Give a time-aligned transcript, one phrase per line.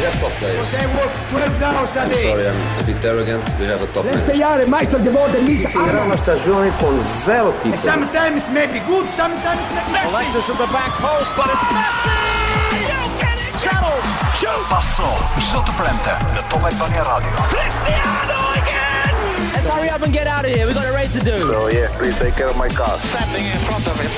[0.00, 0.68] we have top players.
[0.72, 3.44] I'm sorry, I'm a bit arrogant.
[3.60, 5.66] We have a top Let's player.
[5.68, 7.76] Finirà una stagione con zero titoli.
[7.82, 9.60] Sometimes maybe good, sometimes
[9.92, 13.60] maybe Alexis at the back post, but it's Messi!
[13.60, 14.00] Shuttle!
[14.32, 14.68] Shoot!
[14.68, 17.30] Passò sotto Plente, The Tom Albania Radio.
[17.48, 19.52] Cristiano again!
[19.52, 20.64] Let's hurry up and get out of here.
[20.64, 21.36] We've got a race to do.
[21.50, 22.98] So oh, yeah, please take care of my car.
[23.02, 24.08] Standing in front of him.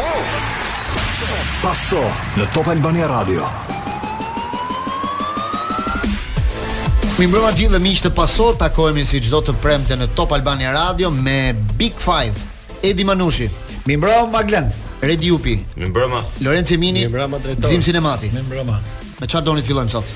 [1.61, 2.01] Passò
[2.37, 3.82] The Top Albania Radio.
[7.23, 10.73] Mi mbrëma gjithë dhe mi të paso, takojemi si gjdo të premte në Top Albania
[10.75, 12.33] Radio me Big Five,
[12.83, 13.47] Edi Manushi.
[13.87, 14.67] Mi mbrëma Maglen.
[15.01, 15.55] Redi Jupi.
[15.79, 16.19] Mi mbrëma.
[16.43, 17.05] Lorenzi Mini.
[17.07, 17.69] Mi mbrëma Drejtor.
[17.71, 18.33] Zim Sinemati.
[18.35, 18.81] Mi mbrëma.
[19.21, 20.11] Me qa do një fillojmë sot?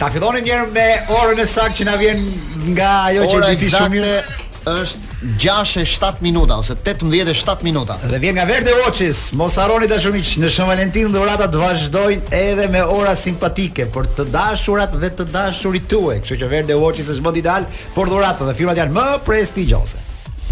[0.00, 0.88] Ta fillojmë njerë me
[1.20, 2.24] orën e sakë që na vjen
[2.72, 7.96] nga ajo që ditë shumirë është 6 e 7 minuta ose 18 e 7 minuta.
[8.12, 12.28] Dhe vjen nga Verde Watches, mos harroni dashur miq, në Shën Valentin dhurata do vazhdojnë
[12.38, 16.20] edhe me ora simpatike për të dashurat dhe të dashurit tuaj.
[16.24, 20.04] Kështu që Verde Watches është vendi ideal për dhuratat dhe firmat janë më prestigjioze.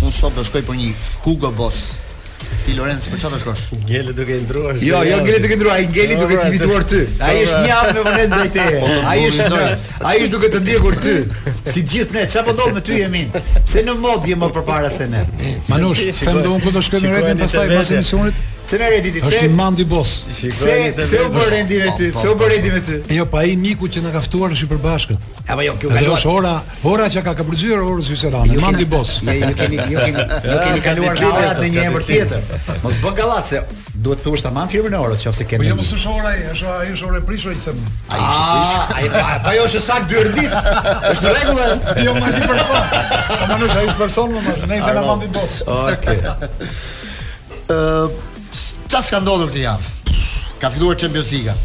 [0.02, 0.92] Unë sot do shkoj për një
[1.26, 1.86] Hugo Boss.
[2.66, 3.66] Ti Lorenz, për çfarë shkosh?
[3.86, 4.78] Gjeli duke ndruar.
[4.82, 7.02] Jo, jo Gjeli duke ndruar, ai Gjeli duke të vituar ty.
[7.22, 8.80] Ai është një hap me vonesë ndaj teje.
[8.82, 9.46] Po, po, ai është.
[9.52, 11.14] Po, ai është duke të ndjekur ty.
[11.70, 13.30] Si gjithë ne, çfarë ndodh me ty Emin?
[13.52, 15.22] Pse në mod je më përpara se ne?
[15.70, 18.44] Manush, them do unë ku do shkoj me rendin pastaj pas emisionit.
[18.66, 19.20] Çe merr rendi ti?
[19.22, 20.14] Është mandi boss.
[20.26, 20.48] Se
[21.06, 22.08] se u bë rendi me ty?
[22.16, 22.96] pse u bë rendi me ty?
[23.14, 25.28] Jo, pa ai miku që na ka ftuar në Shqipërbashkët.
[25.46, 26.10] Apo jo, kjo kaluar.
[26.18, 26.54] Është ora,
[26.96, 28.50] ora që ka kapërzyer orën sysëran.
[28.50, 29.20] Jo mandi boss.
[29.28, 31.22] Ne jo keni, jo keni, jo keni kaluar
[31.62, 32.50] në një emër tjetër.
[32.82, 33.60] Mos bë gallat se
[33.96, 35.64] duhet thosh tamam firmën e orës, qofse kemi.
[35.66, 37.80] Po jo mos është ora, është ai është ora prishur i them.
[38.10, 39.34] Ai është prishur.
[39.46, 40.62] Po jo është sak dy herë ditë.
[41.12, 41.62] Është rregull.
[42.06, 42.94] Jo më di për fat.
[43.46, 45.58] Ama nuk ai është person, më ne i them amandit bos.
[45.76, 46.22] Okej.
[47.76, 48.16] Ëh,
[48.90, 49.94] çfarë ka ndodhur këtë javë?
[50.62, 51.56] Ka filluar Champions Liga,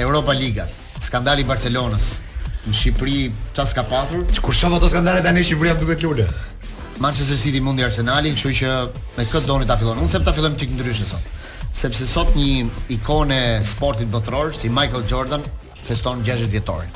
[0.00, 0.68] Europa Liga,
[1.04, 2.10] skandali i Barcelonës.
[2.68, 3.20] Në Shqipëri
[3.56, 4.26] çfarë ka patur?
[4.46, 6.26] Kur shoh ato skandale tani në Shqipëri apo duhet lule?
[7.00, 8.70] Manchester City mundi Arsenalin, kështu që
[9.16, 10.02] me këtë doni ta fillon.
[10.04, 11.30] Unë them ta fillojmë çik ndryshe sot.
[11.80, 15.46] Sepse sot një ikone sportit botëror si Michael Jordan
[15.80, 16.92] feston 60 vjetorin.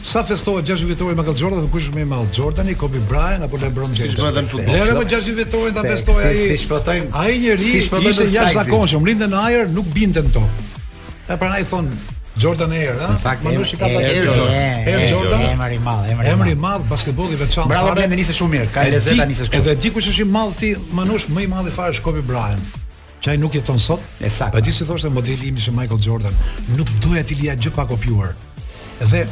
[0.03, 3.45] Sa festohet 60 vjetori Michael Jordan, dhe kush është më i madh, Jordani, Kobe Bryant
[3.45, 4.11] apo LeBron James?
[4.11, 4.75] Siç bëhet në futboll.
[4.75, 6.39] Lëre me 60 vjetori ta festojë ai.
[6.49, 7.13] Si shpotojmë.
[7.21, 8.01] Ai njerëz, ishte
[8.33, 10.75] jashtëzakonshëm, rindën në ajër, nuk binte në tokë.
[11.29, 11.87] Ta pranai thon
[12.35, 13.13] Jordan Air, ha?
[13.13, 15.43] Në fakt, Manu Shikata Air, Air, Air, Jordan.
[15.55, 16.31] emri i madh, emri i madh.
[16.35, 17.69] Emri i madh basketbolli veçantë.
[17.71, 18.71] Bravo, bende nisi shumë mirë.
[18.75, 19.59] Ka lezeta nisi shumë.
[19.61, 22.81] Edhe di kush është i madh ti, Manush, më i madh i fare Kobe Bryant
[23.23, 24.03] që ai nuk jeton sot.
[24.19, 24.51] Esakt.
[24.57, 26.35] Po ti si thoshte modeli im ishte Michael Jordan,
[26.78, 28.35] nuk doja ti lija gjë pa kopjuar.
[29.00, 29.23] Dhe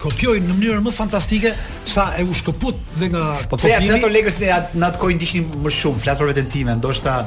[0.00, 1.50] kopjoi në mënyrë më fantastike
[1.84, 3.98] sa e u shkëput dhe nga po pse kopjimi...
[3.98, 7.18] ato Lakers ne at, në atë kohë më shumë flas për veten time ndoshta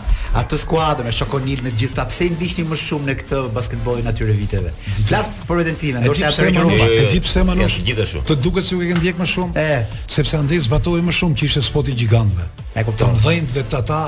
[0.42, 4.34] atë skuadër me Shokonil me gjithë ta pse ndiqnin më shumë në këtë basketbollin atyre
[4.40, 4.74] viteve
[5.06, 8.40] flas për veten time ndoshta atë që rumba e di pse më nosh gjithashtu të
[8.48, 9.80] duket se u ke ndjek më shumë e.
[10.18, 14.02] sepse andej zbatoi më shumë që ishte spoti gjigantëve e kupton të dhënë ata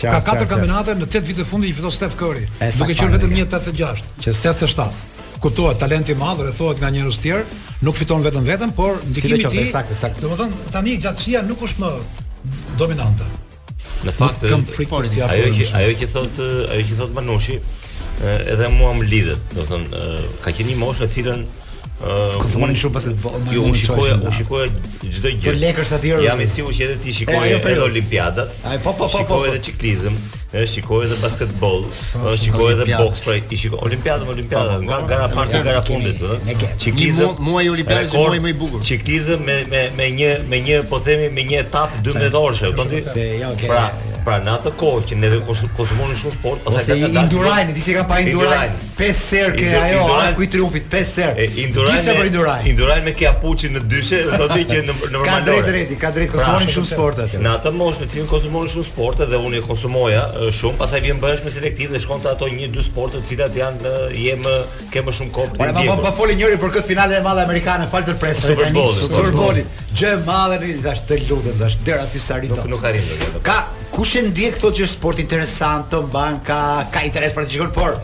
[0.00, 2.44] ka katër kampionate në 8 vite fundi i fiton Steph Curry,
[2.78, 4.88] duke qenë vetëm 186, që 87.
[5.42, 7.44] Kuptohet talenti i madh, rrethohet nga njerëz të tjerë,
[7.86, 9.72] nuk fiton vetëm vetëm, por ndikimi i tij.
[10.22, 11.90] Domethënë tani gjatësia nuk është më
[12.78, 13.26] dominante.
[14.04, 15.28] Në fakt, ajo që
[15.78, 17.56] ajo që thot ajo që thot Manushi,
[18.34, 20.04] edhe mua më lidhet, domethënë
[20.42, 21.46] ka qenë një moshë në cilën
[21.98, 23.32] Uh, Kosova jo, në shoq basketbol.
[23.58, 24.66] Unë shikoj, unë shikoj
[25.08, 25.46] çdo gjë.
[25.48, 26.12] Për Lakers aty.
[26.22, 27.86] Jam i sigurt që edhe ti shikoj jo, edhe jo.
[27.88, 28.52] Olimpiadat.
[28.70, 29.08] Ai po po po.
[29.08, 29.46] po shikoj po.
[29.48, 30.18] edhe ciklizëm,
[30.52, 35.00] E shikoj edhe basketbol, edhe shikoj edhe boks, pra i shikoj Olimpiadat, po, Olimpiadat, nga
[35.10, 36.70] gara parti nga gara fundit, ëh.
[36.86, 38.86] Ciklizëm, muaj Olimpiadë është muaj më i bukur.
[38.92, 42.70] Ciklizëm me me me një me një po themi me një etapë 12 orësh, e
[42.70, 43.66] kupton ti?
[43.68, 43.82] Pra,
[44.28, 48.02] pra në atë kohë që neve konsumonin shumë sport, pastaj ata kanë Indurain, disi ka
[48.08, 48.74] pa Indurain.
[48.98, 50.02] Pesë herë ke ajo,
[50.36, 51.46] ku i triumfit pesë herë.
[51.62, 51.96] Indurain.
[51.96, 52.66] Disi për Indurain.
[52.68, 56.42] Indurain me Kiapuçin në dyshe, thotë që në në Ka drejt drejti, ka drejt pra,
[56.42, 57.40] konsumonin shumë sport atë.
[57.46, 60.26] Në atë moshë ti konsumonin shumë sport dhe unë e konsumoja
[60.60, 63.56] shumë, pastaj vjen bëhesh me selektiv dhe shkon te ato 1 2 sporte të cilat
[63.56, 63.96] janë
[64.26, 64.54] je më
[64.92, 65.56] ke më shumë kohë.
[65.56, 68.86] Po po, po folë njëri për këtë finale e madhe amerikane, fal të presë tani.
[69.00, 69.80] Superbolit.
[69.96, 72.52] Gjë e madhe, thash të lutem, thash dera ti sa rit.
[72.58, 73.60] Nuk nuk arrin Ka
[73.98, 76.58] kush e ndjek thotë që është sport interesant, të mban ka
[76.94, 77.96] ka interes për të shikuar, por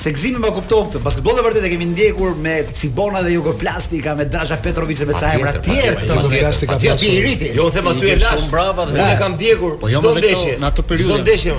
[0.00, 4.24] Se gzimi më kuptoj këtë, basketbolli vërtet e kemi ndjekur me Cibona dhe Jugoplastika, me
[4.32, 6.78] Draža Petrović dhe me ca emra të tjerë të Jugoplastika.
[6.80, 7.50] Ti i riti.
[7.58, 8.38] Jo, them aty e lash.
[8.38, 9.76] Shumë brava dhe unë kam ndjekur.
[9.82, 11.18] Po jo më vetëm në atë periudhë.
[11.18, 11.58] Çdo ndeshje.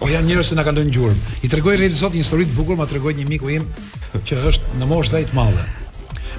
[0.00, 1.32] Po janë njerëz që na kanë dhënë gjurmë.
[1.44, 3.66] I tregoj rreth sot një histori të bukur, ma tregoi një miku im
[4.26, 5.64] që është në moshë dhajt madhe.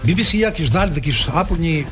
[0.02, 1.84] BBC-ja kishte dalë dhe kishte hapur një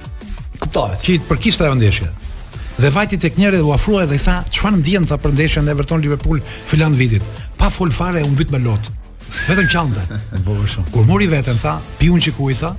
[0.61, 2.11] kuptohet, që i përkishte ajo ndeshje.
[2.77, 6.01] Dhe vajti tek njëri u afrua dhe i tha, "Çfarë ndjen ta për ndeshjen Everton
[6.05, 6.37] Liverpool
[6.69, 7.23] filan vitit?"
[7.57, 8.91] Pa fol fare u mbyt me lot.
[9.45, 9.99] Vetëm qante.
[10.43, 10.91] Bukur po, po, shumë.
[10.93, 12.73] Kur mori veten tha, piun që kuj tha,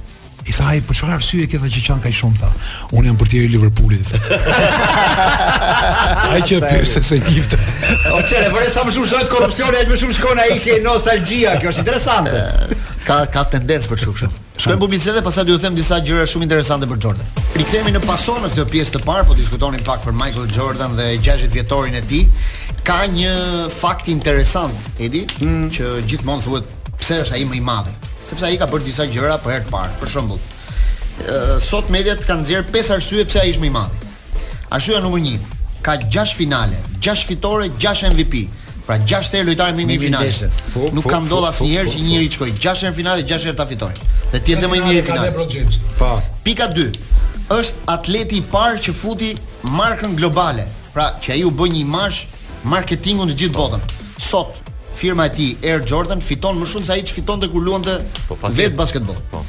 [0.47, 2.51] i tha ai po çfarë arsye ke tha që qan kaq shumë tha.
[2.95, 4.13] Un jam portieri i Liverpoolit.
[6.35, 7.59] ai që pyet se se gift.
[8.13, 11.57] o çere, vore sa më shumë shohet korrupsioni, aq më shumë shkon ai ke nostalgjia,
[11.61, 12.43] kjo është interesante.
[13.07, 14.33] ka ka tendencë për çfarë.
[14.57, 17.27] Shkojmë në publicitet pas sa do ju them disa gjëra shumë interesante për Jordan.
[17.61, 21.11] Rikthehemi në pason në këtë pjesë të parë, po diskutonin pak për Michael Jordan dhe
[21.27, 22.25] 60 vjetorin e tij
[22.87, 23.31] ka një
[23.75, 24.71] fakt interesant,
[25.03, 25.65] Edi, mm.
[25.75, 27.91] që gjithmonë thuhet pse është ai më i madhi.
[28.29, 29.97] Sepse ai ka bërë disa gjëra për herë të parë.
[30.03, 30.39] Për shembull,
[31.27, 34.13] ë sot mediat kanë nxjerr pesë arsye pse ai është më i madhi.
[34.77, 35.43] Arsyeja numër 1
[35.87, 38.45] ka 6 finale, 6 fitore, 6 MVP.
[38.87, 42.53] Pra 6 herë lojtari më i mirë Nuk ka ndodhur asnjëherë që një njeri shkoi
[42.55, 44.11] 6 herë finale, 6 herë ta fitojë.
[44.31, 45.81] Dhe ti ende më i mirë finalës.
[45.99, 46.13] Po.
[46.47, 46.87] Pika 2
[47.57, 49.33] është atleti i parë që futi
[49.75, 50.69] markën globale.
[50.95, 52.23] Pra që ai u bë një imazh
[52.67, 53.83] marketingu në gjithë botën.
[54.23, 54.57] Sot
[54.97, 57.99] firma e tij Air Jordan fiton më shumë se ai që fitonte kur luante
[58.31, 59.19] po, vet basketbol.
[59.31, 59.43] Po.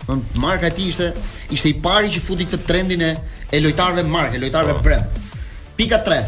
[0.43, 1.07] marka e tij ishte
[1.55, 3.11] ishte i pari që futi këtë trendin e
[3.49, 4.83] e lojtarëve marke, lojtarëve po.
[4.83, 5.23] brand.
[5.79, 6.27] Pika 3.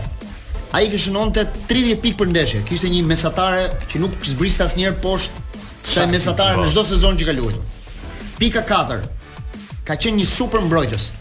[0.80, 2.64] Ai shënonte 30 pikë për ndeshje.
[2.66, 5.46] Kishte një mesatare që nuk zbriste asnjëherë poshtë
[5.94, 6.72] sa mesatare në po.
[6.76, 7.64] çdo sezon që ka luajtur.
[8.40, 9.02] Pika 4.
[9.86, 11.12] Ka qenë një super mbrojtës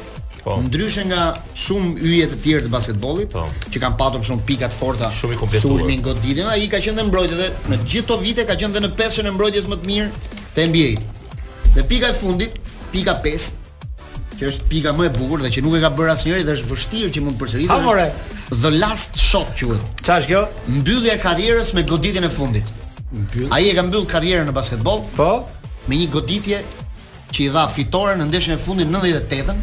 [0.48, 0.62] po.
[0.64, 1.20] ndryshe nga
[1.64, 3.44] shumë yje të tjerë të basketbollit po.
[3.72, 6.96] që kanë patur shumë pika të forta shumë i kompletuar Sulmi Godinë ai ka qenë
[7.00, 9.80] dhe mbrojtë dhe në gjithë to vite ka qenë dhe në peshën e mbrojtjes më
[9.82, 10.24] të mirë
[10.56, 10.90] të NBA
[11.76, 13.50] dhe pika e fundit pika 5
[14.38, 16.72] që është pika më e bukur dhe që nuk e ka bërë asnjëri dhe është
[16.72, 17.70] vështirë që mund të përsëritet.
[17.72, 18.04] Hamore.
[18.62, 19.82] The last shot quhet.
[20.06, 20.42] Çfarë është kjo?
[20.78, 22.70] Mbyllja e karrierës me goditjen e fundit.
[23.18, 23.48] Mbyll.
[23.56, 25.02] Ai e ka mbyll karrierën në basketbol.
[25.18, 25.26] Po.
[25.90, 26.62] Me një goditje
[27.34, 29.58] që i dha fitoren në ndeshjen e fundit 98-ën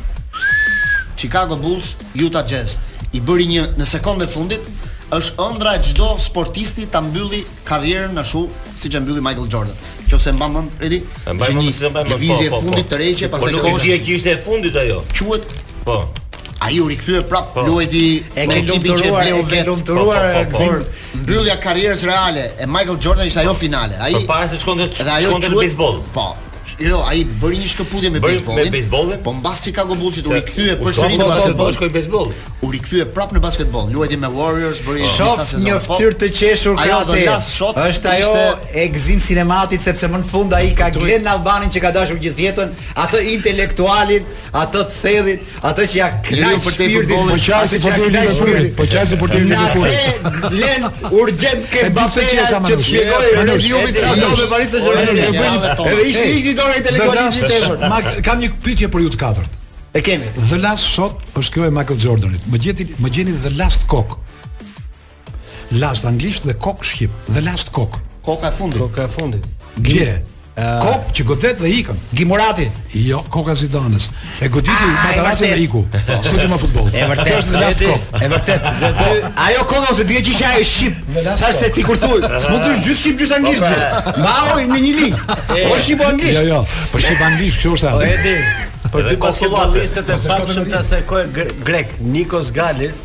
[1.25, 2.77] Chicago Bulls, Utah Jazz.
[3.17, 4.67] I bëri një në sekondë fundit
[5.15, 9.79] është ëndra e çdo sportisti ta mbylli karrierën në siç e mbylli Michael Jordan.
[10.05, 10.99] Nëse mban mend, redi?
[11.25, 12.13] Mban mend, mban mend.
[12.21, 13.39] Vizi po, e po, fundit të rëgjë, po.
[13.39, 14.99] pastaj kjo ishte kishte e fundit ajo.
[15.15, 15.57] Quhet?
[15.87, 15.97] Po.
[16.65, 18.05] Ai u rikthye prapë po, luajti di...
[18.37, 20.85] e ke lumturuar, e ke lumturuar gzim.
[21.25, 23.97] Mbyllja karrierës reale e Michael Jordan ishte ajo finale.
[23.97, 25.99] Ai përpara se shkonte shkonte në baseball.
[26.15, 26.31] Po,
[26.81, 28.67] Jo, ai bëri një shkëputje me beisbollin.
[28.67, 29.19] Me beisbollin?
[29.23, 32.39] Po mbas Chicago Bulls po u rikthye përsëri shërimin e basketbollit beisbolli.
[32.65, 33.85] U rikthye prapë në basketbol.
[33.93, 35.63] Luajti me Warriors bëri disa sezone.
[35.63, 37.85] Shoft një fytyr të qeshur gratë.
[37.85, 38.33] Është ajo
[38.73, 38.87] e
[39.25, 42.73] sinematik sepse më në fund ai ka gjen në Albanin që ka dashur gjithë jetën,
[43.05, 44.27] atë intelektualin,
[44.63, 48.87] atë thellin, atë që ja kriju për të futbollin, po qasi për të futbollin, po
[48.91, 50.51] qasi për të futbollin.
[50.55, 55.61] Lën urgjent ke babë që të shpjegojë në Juventus sa do me Paris Saint-Germain.
[55.85, 57.87] Edhe ishte dora intelektualizmi i tepër.
[57.89, 59.61] Ma kam një pyetje për ju të katërt.
[59.95, 60.27] E kemi.
[60.49, 62.47] The Last Shot është kjo e Michael Jordanit.
[62.51, 64.17] Më gjeti, më gjeni The Last Cock.
[65.81, 67.13] Last anglisht dhe kok shqip.
[67.31, 67.99] The Last Cock.
[68.25, 68.81] Koka e fundit.
[68.81, 69.45] Koka e fundit.
[69.85, 70.19] Gje.
[70.55, 71.97] Eh, Kok që godet dhe ikën.
[72.15, 72.69] Gimurati.
[72.95, 74.05] Jo, koka Zidanes.
[74.39, 75.81] E goditi ah, taracin dhe iku.
[76.23, 76.87] Studim me futboll.
[76.95, 77.27] E vërtet.
[77.27, 78.05] Kjo është last kop.
[78.23, 78.69] E vërtet.
[79.03, 80.95] Oh, ajo koka ose dihet që isha e shqip.
[81.39, 83.65] Tash se ti kur thuj, s'mund të jesh gjysmë shqip gjysh anglisht.
[83.65, 84.15] Po, pra.
[84.21, 85.21] Mbao në një linjë.
[85.51, 86.37] Po shqip anglisht.
[86.37, 86.61] Jo, jo.
[86.93, 87.91] Po shqip anglisht, kjo është.
[87.91, 88.35] Po edi.
[88.95, 89.83] Për dy pasqollatë.
[89.89, 91.01] Ishte të pamshëm ta se
[91.65, 93.03] grek, Nikos Galis,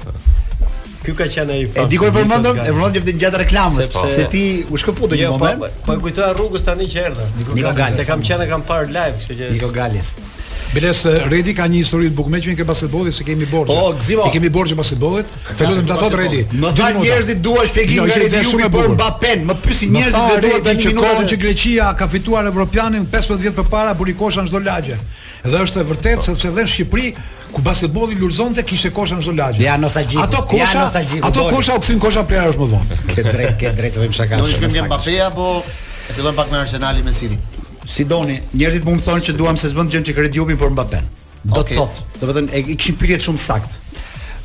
[1.11, 1.83] Ky ka qenë ai fakt.
[1.85, 5.19] E di kur përmendëm, e përmendëm vetëm gjatë reklamës, se ti u shkëpu jo, në
[5.21, 5.62] një po, moment.
[5.62, 7.26] Po, po e kujtoja rrugës tani që erdha.
[7.57, 10.12] Niko Galis, e kam qenë kam parë live, kështu që Niko Galis.
[10.71, 13.75] Biles eh, Redi ka një histori të bukur me çmimin e basketbollit se kemi borxhe.
[13.75, 14.29] Oh, gzimo.
[14.29, 15.33] I kemi borxhe basketbollit.
[15.59, 16.45] Falem ta thot Redi.
[16.55, 19.43] Më thanë njerëzit dua shpjegim jo, nga Redi Jumi për Mbappen.
[19.49, 23.59] Më pyesin njerëzit se dua të minuta kohën që Greqia ka fituar Evropianin 15 vjet
[23.59, 25.00] përpara buri kosha çdo lagje.
[25.43, 27.11] Dhe është e vërtetë sepse dhe në Shqipëri
[27.50, 29.64] ku basketbolli lulzonte kishte kosha në çdo lagje.
[29.66, 30.19] Ja nostalgji.
[30.23, 31.21] Ato kosha, ja nostalgji.
[31.26, 32.99] Ato kosha u kthyn kosha për herë më vonë.
[33.16, 34.38] Ke drejt, ke drejt të vim shaka.
[34.40, 35.49] Do të shkojmë me Mbappé apo
[36.11, 37.38] e fillojmë pak me Arsenalin me City.
[37.90, 41.02] Si doni, njerëzit më thonë që duam se s'bën të gjën çikë Rediumi për Mbappé.
[41.50, 43.80] Do të thotë, do të thënë i kishin pyetje shumë sakt.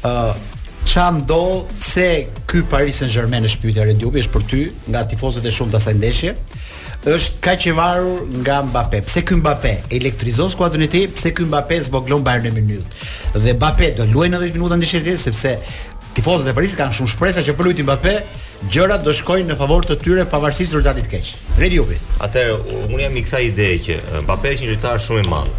[0.01, 0.19] ë
[0.85, 1.39] çam do
[1.81, 4.59] pse ky Paris Saint-Germain është pyetja e Rediumi është për ty
[4.91, 6.35] nga tifozët e shumë të asaj ndeshje
[7.05, 9.03] është kaq i varur nga Mbappé.
[9.05, 11.05] Pse ky Mbappé elektrizon skuadrën e tij?
[11.13, 13.03] Pse ky Mbappé zgjon Bayern në minutë?
[13.43, 15.51] Dhe Mbappé do luajë në 10 minuta ndeshje të sepse
[16.17, 18.13] tifozët e Parisit kanë shumë shpresë që për luajti Mbappé
[18.73, 21.29] gjërat do shkojnë në favor të tyre pavarësisht rezultatit të keq.
[21.61, 21.99] Redi Jupi.
[22.25, 22.47] Atë
[22.89, 25.53] unë jam i kësaj ide që Mbappé është një lojtar shumë i madh,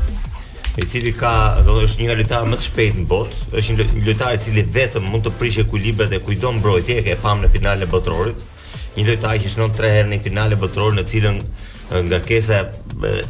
[0.83, 4.05] i cili ka do të thotë një lojtar më të shpejtë në botë, është një
[4.11, 7.53] lojtar i cili vetëm mund të prishë ekuilibrat e kujdon mbrojtje, e ke pamë në
[7.55, 8.45] finalen e botërorit,
[8.97, 11.41] një lojtar që shënon 3 herë në finale botërore në cilën
[12.09, 12.62] nga kesa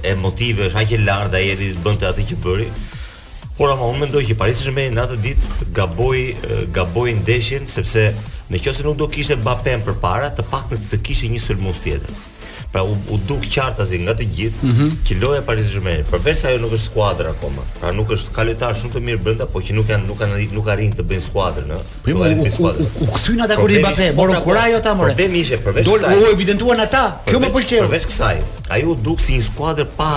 [0.08, 2.68] e motive është aq e lartë ai eri bënte atë që bëri.
[3.58, 6.23] Por ama unë mendoj që Paris Saint-Germain në atë ditë gaboi
[6.76, 8.06] gaboi ndeshjen sepse
[8.52, 12.14] nëse nuk do kishte Mbappé përpara, të paktën të kishte një sulmues tjetër.
[12.76, 14.90] Pra u, u duk qartë azi nga të gjithë mm -hmm.
[15.09, 17.62] që loja Paris Germain, përveç ajo nuk është skuadër akoma.
[17.80, 20.37] Pra nuk është ka lojtar shumë të mirë brenda, por që nuk janë nuk kanë
[20.56, 21.97] nuk arrin të bëjnë skuadrën, ëh.
[22.04, 25.09] Po, po ai bën U kthyn ata kur i Mbappé, por kur ajo ta morë.
[25.14, 26.14] Problemi ishte përveç kësaj.
[26.14, 27.83] Do u evidentuan ata, kjo më pëlqeu.
[27.88, 28.37] Përveç kësaj,
[28.73, 30.12] ai u duk si një skuadër pa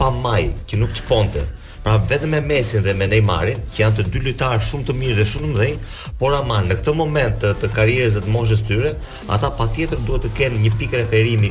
[0.00, 1.44] pa maj, që nuk çponte.
[1.82, 5.16] Pra vetëm me Messi dhe me Neymarin, që janë të dy lojtarë shumë të mirë
[5.18, 8.92] dhe shumë të mëdhenj, por ama në këtë moment të, të karrierës së moshës tyre,
[9.34, 11.50] ata patjetër duhet të kenë një pikë referimi,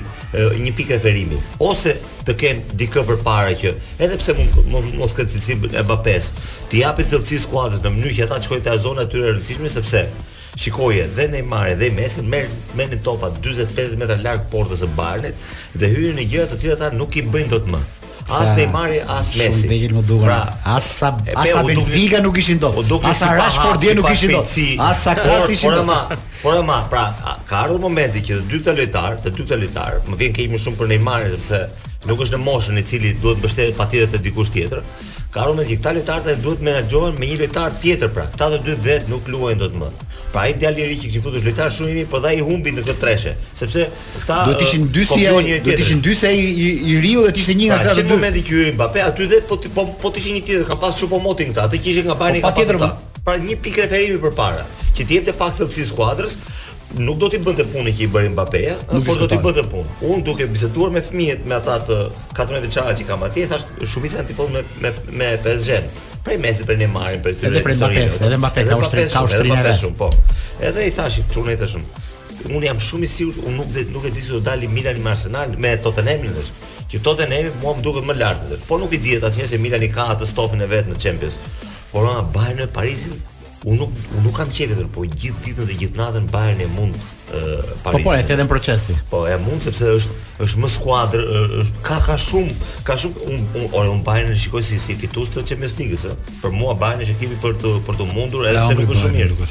[0.63, 1.97] një pikë referimi, ose
[2.29, 3.73] të kenë dikë përpara që
[4.07, 6.15] edhe pse mund mos, mos këtë cilësi e Mbappé,
[6.71, 9.33] të japi thellësi skuadrës në mënyrë që ata të shkojnë te zona e tyre e
[9.35, 10.05] rëndësishme sepse
[10.61, 15.91] Shikoje dhe Neymari dhe Messi merrin merrin topa 40-50 metra larg portës së Bayernit dhe
[15.95, 17.85] hyjnë në gjëra të cilat ata nuk i bëjnë dot më
[18.29, 19.65] as Neymari, as Messi.
[19.65, 22.77] Shumë vjen më Pra, as sa as sa Benfica nuk ishin dot.
[23.03, 24.51] As sa Rashford nuk ishin dot.
[24.87, 26.13] As sa Kroos ishin dot.
[26.41, 27.03] Por ama, pra,
[27.47, 30.47] ka ardhur momenti që të dy këta lojtarë, të dy këta lojtarë, më vjen keq
[30.53, 31.59] më shumë për Neymarin sepse
[32.09, 34.81] nuk është në moshën e cili duhet mbështetet patjetër te dikush tjetër.
[35.31, 38.25] Ka rënë që këta lojtarë të duhet menaxhohen me një lojtar tjetër pra.
[38.33, 39.87] Këta të dy vet nuk luajnë dot më.
[40.33, 42.41] Pra ai djalë i ri që kishin futur lojtar shumë i mirë, por dha i
[42.43, 43.85] humbi në këtë treshe, sepse
[44.17, 47.31] këta do të ishin dy si do të ishin dy se ai i riu dhe
[47.37, 47.95] të ishte një nga pra, këta.
[47.95, 50.67] Në këtë momentin që hyri Mbappé, aty dhe po po po të ishin një tjetër,
[50.71, 53.07] ka pas shumë motin këta, atë që ishin nga po, Bayern ka pas.
[53.21, 54.63] Pra një pikë referimi përpara,
[54.97, 56.33] që të jepte pak thellësi skuadrës,
[56.99, 58.61] nuk do t'i bënte punën që i bëri Mbappé,
[59.05, 60.03] por do t'i bënte punën.
[60.11, 61.97] Un duke biseduar me fëmijët me ata të
[62.35, 65.77] 14 vjeçarë që kanë atje, thash shumica janë tipon me me me PSG.
[66.25, 67.55] Prej mesit prej Neymarit, prej tyre.
[67.55, 70.11] Edhe prej Mbappé, edhe Mbappé ka ushtrim, ka ushtrim edhe shumë, po.
[70.71, 72.05] Edhe i thash i çunë të shumë.
[72.51, 74.99] Un jam shumë i sigurt, un nuk dhe, nuk e di se do dalin Milan
[75.05, 76.51] me Arsenal me Tottenham, thash.
[76.91, 78.59] Që Tottenham mua më duket më lart atë.
[78.67, 81.37] Po nuk i diet asnjëse Milan i ka atë stopin e vet në Champions.
[81.91, 83.19] Por ona Bayern e Parisin
[83.61, 86.95] Unë nuk unë nuk kam qejë po gjithë ditën dhe gjithë natën Bayern e mund
[87.85, 88.01] Paris.
[88.01, 88.95] Po po, e thënë procesi.
[89.11, 90.15] Po, e mund sepse është
[90.47, 91.21] është më skuadër,
[91.61, 92.55] është ka ka shumë,
[92.89, 96.09] ka shumë un un ore un Bayern shikoj si si fitues të Champions League-s,
[96.41, 99.19] Për mua Bayern është ekipi për të për të mundur edhe pse nuk është shumë
[99.19, 99.49] mirë.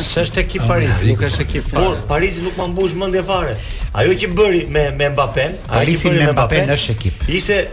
[0.00, 1.68] Sa është ekip Paris, nuk është ekip.
[1.76, 3.52] Por Parisi nuk më mbush mendje fare.
[3.92, 7.26] Ajo që bëri me me Mbappé, Parisi me Mbappé është ekip.
[7.26, 7.64] Ishte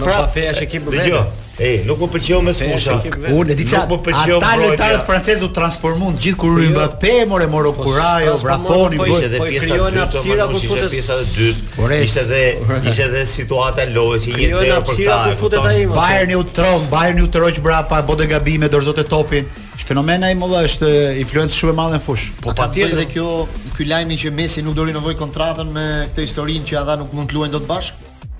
[0.00, 1.24] Mbappé është ekip më Dgjoj,
[1.54, 2.94] E, nuk më përqejo me sfusha.
[3.30, 3.98] Unë e di çfarë.
[4.38, 6.72] Ata lojtarët francezë u transformuan gjithë kur hyn jo.
[6.74, 10.06] Mbappé, morë morë po, Kurajo, Vraponi, po, po ishte edhe po pjesa e dytë.
[10.16, 12.00] Po krijoan pjesa e dytë.
[12.00, 15.68] Ishte edhe ishte edhe situata e lojës një tjetër për ta.
[16.00, 19.46] Bayern i utron, Bayern i utroq brapa, bodë gabime me dorzot e topin.
[19.86, 20.90] Fenomena i mëdha është
[21.22, 22.28] influencë shumë e madhe në fush.
[22.42, 23.46] Po patjetër edhe kjo
[23.78, 27.12] ky lajmi që Messi nuk do ri nevojë kontratën me këtë historinë që ata nuk
[27.14, 28.30] mund të luajnë dot bashkë.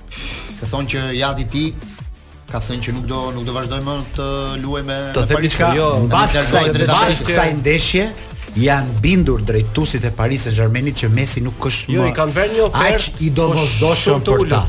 [0.59, 1.65] Se thonë që ja di ti,
[2.53, 4.27] ka thënë që nuk do nuk do vazhdojmë të
[4.63, 6.65] luajmë me të them diçka jo, mbas kësaj
[7.29, 8.09] kësaj ndeshje
[8.65, 12.53] janë bindur drejtuesit e Paris Saint-Germainit që Messi nuk është jo, Jo, i kanë bërë
[12.53, 13.01] një ofertë.
[13.01, 14.61] Aq i domosdoshëm për ta.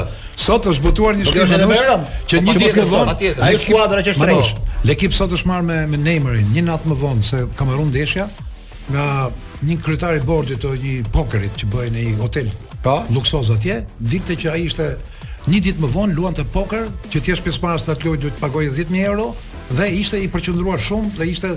[0.46, 3.14] Sot është botuar një shkëndijë me Ram, që një tjetër zonë,
[3.46, 4.52] ai skuadra që është trejsh.
[4.90, 8.26] Lekip sot është marrë me me Neymarin, një natë më vonë se Kamerun ndeshja,
[8.92, 9.28] nga
[9.66, 12.50] një kryetari bordit të një pokerit që bëjnë në një hotel.
[12.84, 13.00] Po.
[13.10, 14.90] Luksoz atje, dikte që ai ishte
[15.50, 18.74] një ditë më vonë luante poker, që thjesht pjesëmarrës në atë lojë duhet të pagojë
[18.78, 19.28] 10000 euro
[19.66, 21.48] dhe ishte i përqendruar shumë dhe ishte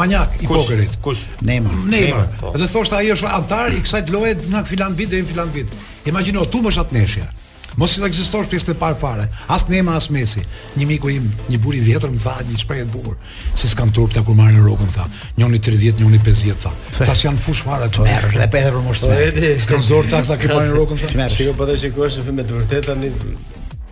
[0.00, 0.96] manjak i kush, pokerit.
[1.04, 1.26] Kush?
[1.44, 1.76] Neymar.
[1.88, 2.28] Neymar.
[2.56, 5.76] Dhe thoshte ai është antar i kësaj loje nga Finland vit deri në Finland vit.
[6.08, 7.28] Imagjino tu mësh atë neshja.
[7.76, 10.40] Mos që në gjithështë të pjesët e parë fare, asë në asë mesi,
[10.78, 13.16] një miku im, një buri vjetër më tha, një shprej të burë,
[13.58, 15.04] si s'kanë turp ta kur në rogën, tha,
[15.38, 18.88] njëni 30, rëdjetë, njëni 50, tha, ta janë fushë fara të merë, dhe pëthërë për
[18.88, 21.84] mështë të merë, s'kanë zorë të ashtë kërë në rogën, tha, shiko po të që
[21.86, 23.12] se kërështë të vërtetë, tani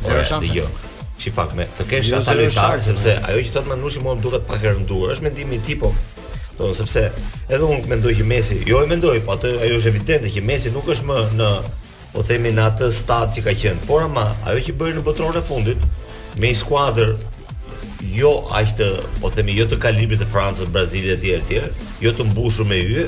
[0.01, 0.49] Zero shanse.
[0.57, 0.65] Jo.
[1.21, 4.71] Shifak me të kesh ata lojtarë sepse ajo që thotë Manushi më duhet pak e
[4.73, 5.13] rënduar.
[5.13, 5.93] Është mendimi i tij po.
[6.57, 7.03] Do sepse
[7.49, 10.71] edhe unë mendoj që Messi, jo e mendoj, po atë ajo është evidente që Messi
[10.75, 11.47] nuk është më në
[12.13, 13.85] o po themi në atë stad që ka qenë.
[13.89, 15.87] Por ama, ajo që bëri në botërorën e fundit
[16.37, 17.15] me një skuadër
[18.13, 18.89] jo aq të,
[19.23, 21.71] po themi, jo të kalibrit të Francës, Brazilit e tjerë,
[22.03, 23.05] jo të mbushur me yje,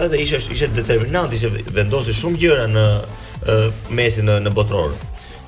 [0.00, 2.86] edhe ishte ishte determinant, ishte vendosi shumë gjëra në
[3.96, 4.92] mesin në, në botëror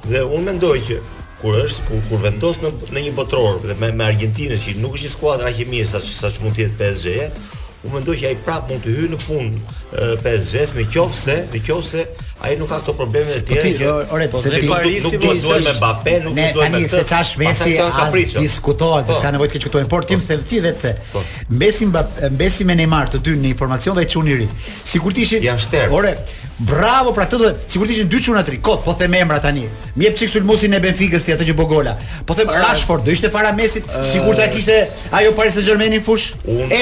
[0.06, 0.96] Dhe unë mendoj që
[1.42, 4.96] kur është kur, kur vendos në në një botëror dhe me me Argentinën që nuk
[4.96, 7.12] është një skuadër aq e mirë sa saç mund të jetë PSG,
[7.86, 9.58] unë mendoj që ai prap mund të hyjë në fund
[10.24, 12.06] PSG-s, me qoftë se, në se
[12.42, 15.34] ai nuk ka ato probleme të tjera po që ore po se ti nuk do
[15.42, 19.34] të me Mbappé, nuk do të tani se çash Messi as diskutohet, s'ka po.
[19.36, 20.94] nevojë të diskutojmë, por tim ti vetë.
[21.60, 24.48] Messi Mbappé, Messi me Neymar të dy në informacion dhe çuni ri.
[24.84, 26.16] Sigurt ishin janë Ore,
[26.60, 28.58] Bravo, pra këtë do të sigurisht ishin dy çuna tri.
[28.60, 29.64] Kot, po them emra tani.
[29.96, 31.94] Mi jep çik sulmosin e Benficës ti atë që bogola.
[32.28, 34.76] Po them Rashford do ishte para Mesit, sigurt ta kishte
[35.16, 36.26] ajo Paris Saint-Germain në fush.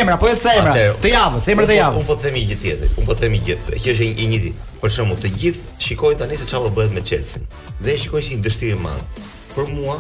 [0.01, 2.03] Emra, po elca emra të javës, emrat të javës.
[2.03, 2.99] Un po them i gjithë tjetër.
[2.99, 3.79] Un po them i gjithë.
[3.85, 4.53] Kjo është i njëjti.
[4.83, 7.59] Për shembull, të gjithë shikojnë tani se çfarë bëhet me Chelsea.
[7.85, 9.97] Dhe shikojnë si një dështim i Për mua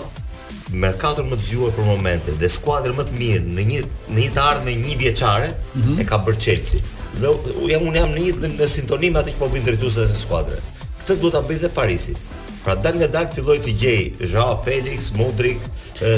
[0.80, 3.78] me katër më të zgjuar për momentin dhe skuadrën më të mirë në një
[4.14, 6.00] në një të ardhmë një vjeçare mm -hmm.
[6.00, 6.80] e ka bërë Chelsea.
[7.18, 7.30] Dhe
[7.70, 10.68] jam unë jam një në sintonim atë që po bën drejtuesi i skuadrës.
[11.00, 12.14] Këtë duhet ta bëj dhe Parisi.
[12.60, 15.62] Pra dal nga dal filloi të gjej Joao Felix, Modric,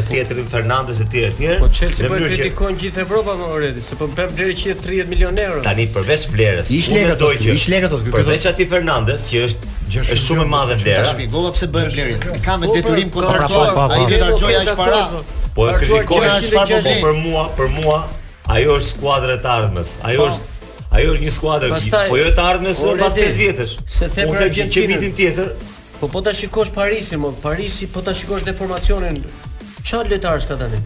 [0.09, 1.59] Tetri Fernandez e tjerë e tjerë.
[1.63, 5.63] Po Chelsea po kritikon gjithë Evropën me Oredi, se po bën vlerë 130 milionë euro.
[5.67, 7.55] Tani përveç vlerës, ish lekë do që.
[7.55, 11.05] Ish lekë do Përveç atij Fernandez që është është shumë e madhe vlera.
[11.05, 12.37] Tash shpjegova pse bën vlerë.
[12.49, 15.03] Ka me detyrim kontraktor, ai do të harxhojë aq para.
[15.55, 18.01] Po e kritikon çfarë do për mua, për mua
[18.59, 19.97] ajo është skuadra e të ardhmës.
[20.11, 20.51] Ajo është
[20.93, 21.77] ajo është një skuadër
[22.11, 23.77] po jo të ardhmes së pas 5 vjetësh.
[23.89, 25.53] Se the po për gjithë që vitin tjetër,
[26.01, 29.21] po po ta shikosh Parisin, mo, Parisi po ta shikosh deformacionin.
[29.83, 30.81] Ç'a lojtar ka tani?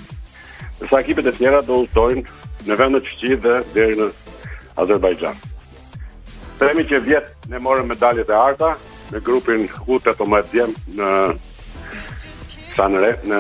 [0.87, 2.23] sa ekipet e tjera do udhtojnë
[2.69, 4.09] në vendet fqi dhe deri në
[4.85, 5.39] Azerbajxhan.
[6.61, 8.75] Themi që vjet ne morëm medaljet e arta
[9.13, 10.25] në grupin U18
[10.99, 11.11] në
[12.77, 13.39] Sanre në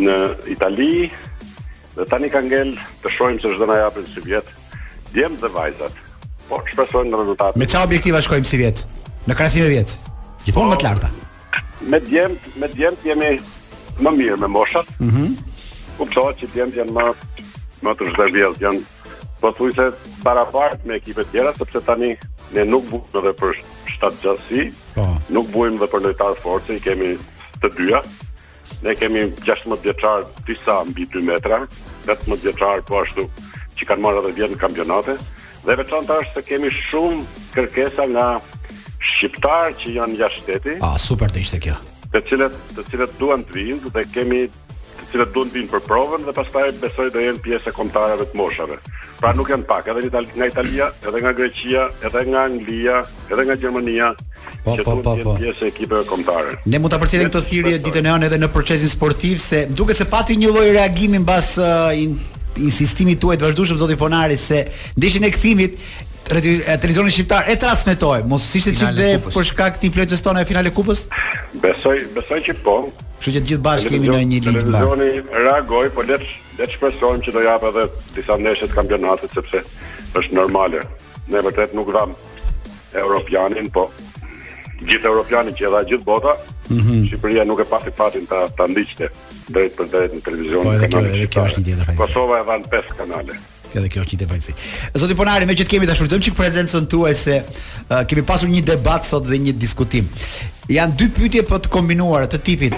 [0.00, 0.16] në
[0.54, 1.10] Itali
[1.96, 4.46] dhe tani ka ngel të shohim se çdo na japin si vjet
[5.12, 5.96] djem dhe vajzat.
[6.48, 7.58] Po shpresojmë në rezultat.
[7.60, 8.84] Me çfarë objektiva shkojmë si vjet?
[9.28, 9.98] Në krasim e vjet.
[10.46, 11.10] Gjithmonë po, më të larta
[11.88, 13.40] me djem, me djem jemi
[14.00, 14.88] më mirë me moshat.
[15.00, 15.22] Mhm.
[15.22, 15.36] Mm
[16.14, 17.06] që djemt janë më
[17.84, 18.80] më të zhvillë, janë
[19.40, 19.92] pothuajse
[20.24, 20.46] para
[20.84, 22.16] me ekipet tjera sepse tani
[22.56, 23.52] ne nuk buqëm edhe për
[23.92, 24.72] shtatë gjasi.
[24.94, 25.04] Po.
[25.28, 27.10] Nuk buqëm edhe për lojtarë forcë, i kemi
[27.60, 28.00] të dyja.
[28.82, 31.66] Ne kemi 16 vjeçar disa mbi 2 metra,
[32.06, 33.28] 18 vjeçar po ashtu
[33.76, 35.18] që kanë marrë edhe vjet në kampionate
[35.66, 38.40] dhe veçantë është se kemi shumë kërkesa nga
[39.00, 40.74] shqiptarë që janë jashtë shteti.
[40.84, 41.76] Ah, super të ishte kjo.
[42.12, 44.44] Të cilët, të cilët duan të vinë dhe kemi
[45.00, 48.26] të cilët duan të vinë për provën dhe pastaj besoj do jenë pjesë e kontarëve
[48.32, 48.76] të moshave.
[49.20, 53.44] Pra nuk janë pak, edhe Italia, nga Italia, edhe nga Greqia, edhe nga Anglia, edhe
[53.46, 54.10] nga Gjermania,
[54.64, 55.34] po, që po, po, jenë po.
[55.40, 56.58] pjesë e ekipeve kombëtare.
[56.66, 60.00] Ne mund ta përcjellim këtë thirrje ditën në janë edhe në procesin sportiv se duket
[60.02, 62.18] se pati një lloj reagimi mbas uh, in
[62.60, 64.64] insistimi tuaj të vazhdueshëm zoti Ponari se
[64.98, 65.76] ndeshin e kthimit
[66.28, 68.22] televizionin shqiptar e transmetoi.
[68.22, 71.06] mos ishte çik dhe për shkak të influencës tonë e finale kupës?
[71.62, 72.74] Besoj, besoj që po.
[73.20, 74.60] Kështu që të gjithë bashkë jemi në një ligj bash.
[74.60, 75.08] Televizioni
[75.44, 76.18] reagoi, po le
[76.58, 77.84] le të shpresojmë që do japë edhe
[78.16, 79.62] disa ndeshje të kampionatit sepse
[80.20, 80.82] është normale.
[81.32, 82.16] Ne vërtet nuk vëmë
[83.04, 83.88] europianin, po
[84.88, 86.36] gjithë europianin që edhe gjithë bota,
[86.70, 87.00] mm -hmm.
[87.08, 89.08] Shqipëria nuk e pasi fatin ta ta ndiqte
[89.52, 91.30] drejt për drejt në televizionin po, e kanalit.
[91.32, 93.34] kjo është një tjetër Kosova e vanë 5 kanale.
[93.78, 94.54] Edhe kjo është një
[94.98, 98.24] Zotë i Ponari, me që të kemi të shurëtëm që prezencën tuaj se uh, kemi
[98.26, 100.08] pasur një debat sot dhe një diskutim.
[100.70, 102.74] Janë dy pytje për të kombinuar të tipit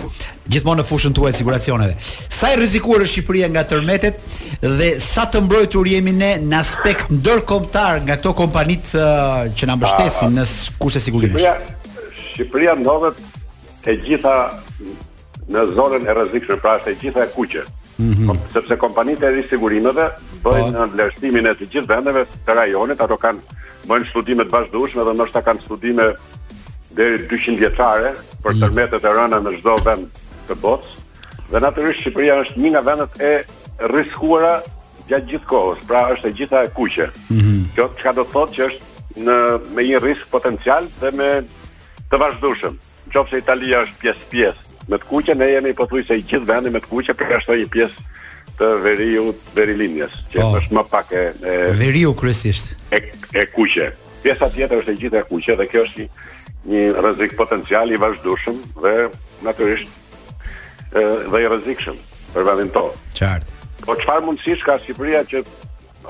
[0.52, 1.96] gjithmonë në fushën tuaj siguracioneve.
[2.32, 4.20] Sa e rrezikuar është Shqipëria nga tërmetet
[4.62, 9.76] dhe sa të mbrojtur jemi ne në aspekt ndërkombëtar nga këto kompanitë uh, që na
[9.78, 10.46] mbështesin në
[10.80, 11.54] kushte e Shqipëria,
[12.32, 13.20] Shqipëria ndodhet
[13.84, 14.36] të gjitha
[15.52, 17.64] në zonën e rrezikshme, pra të gjitha kuqe.
[18.00, 18.38] Mm -hmm.
[18.54, 20.04] Sepse kompanitë e risigurimeve
[20.42, 20.76] bëjnë po.
[20.82, 25.14] në vlerësimin e të gjithë vendeve të rajonit, ato kanë bënë studime të vazhdueshme dhe
[25.16, 26.06] ndoshta kanë studime
[26.96, 28.60] deri 200 vjetare për mm.
[28.64, 30.94] tërmetet e rëna në çdo vend të botës.
[31.52, 33.32] Dhe natyrisht Shqipëria është një nga vendet e
[33.90, 34.54] rrezikuara
[35.08, 37.06] gjatë gjithë kohës, pra është e gjitha e kuqe.
[37.30, 37.62] Mm -hmm.
[37.74, 39.36] Kjo çka do të thotë që është në
[39.74, 41.28] me një risk potencial dhe me
[42.10, 42.74] të vazhdueshëm.
[43.12, 46.78] Nëse Italia është pjesë pjesë me të kuqe, ne jemi pothuajse i gjithë vendi me
[46.80, 47.98] të kuqe, pra është një pjesë
[48.58, 50.56] të veriu verilinjes, që oh.
[50.60, 52.74] është më pak e, e veriu kryesisht.
[52.94, 53.00] E,
[53.38, 53.90] e kuqe.
[54.22, 56.30] Pjesa tjetër është e gjithë e kuqe dhe kjo është një
[56.72, 58.92] një rrezik potencial i vazhdueshëm dhe
[59.42, 61.02] natyrisht ë
[61.32, 61.96] dhe i rrezikshëm
[62.36, 63.00] për vendin tonë.
[63.18, 63.58] Qartë.
[63.82, 65.40] Po çfarë mundësish ka Shqipëria që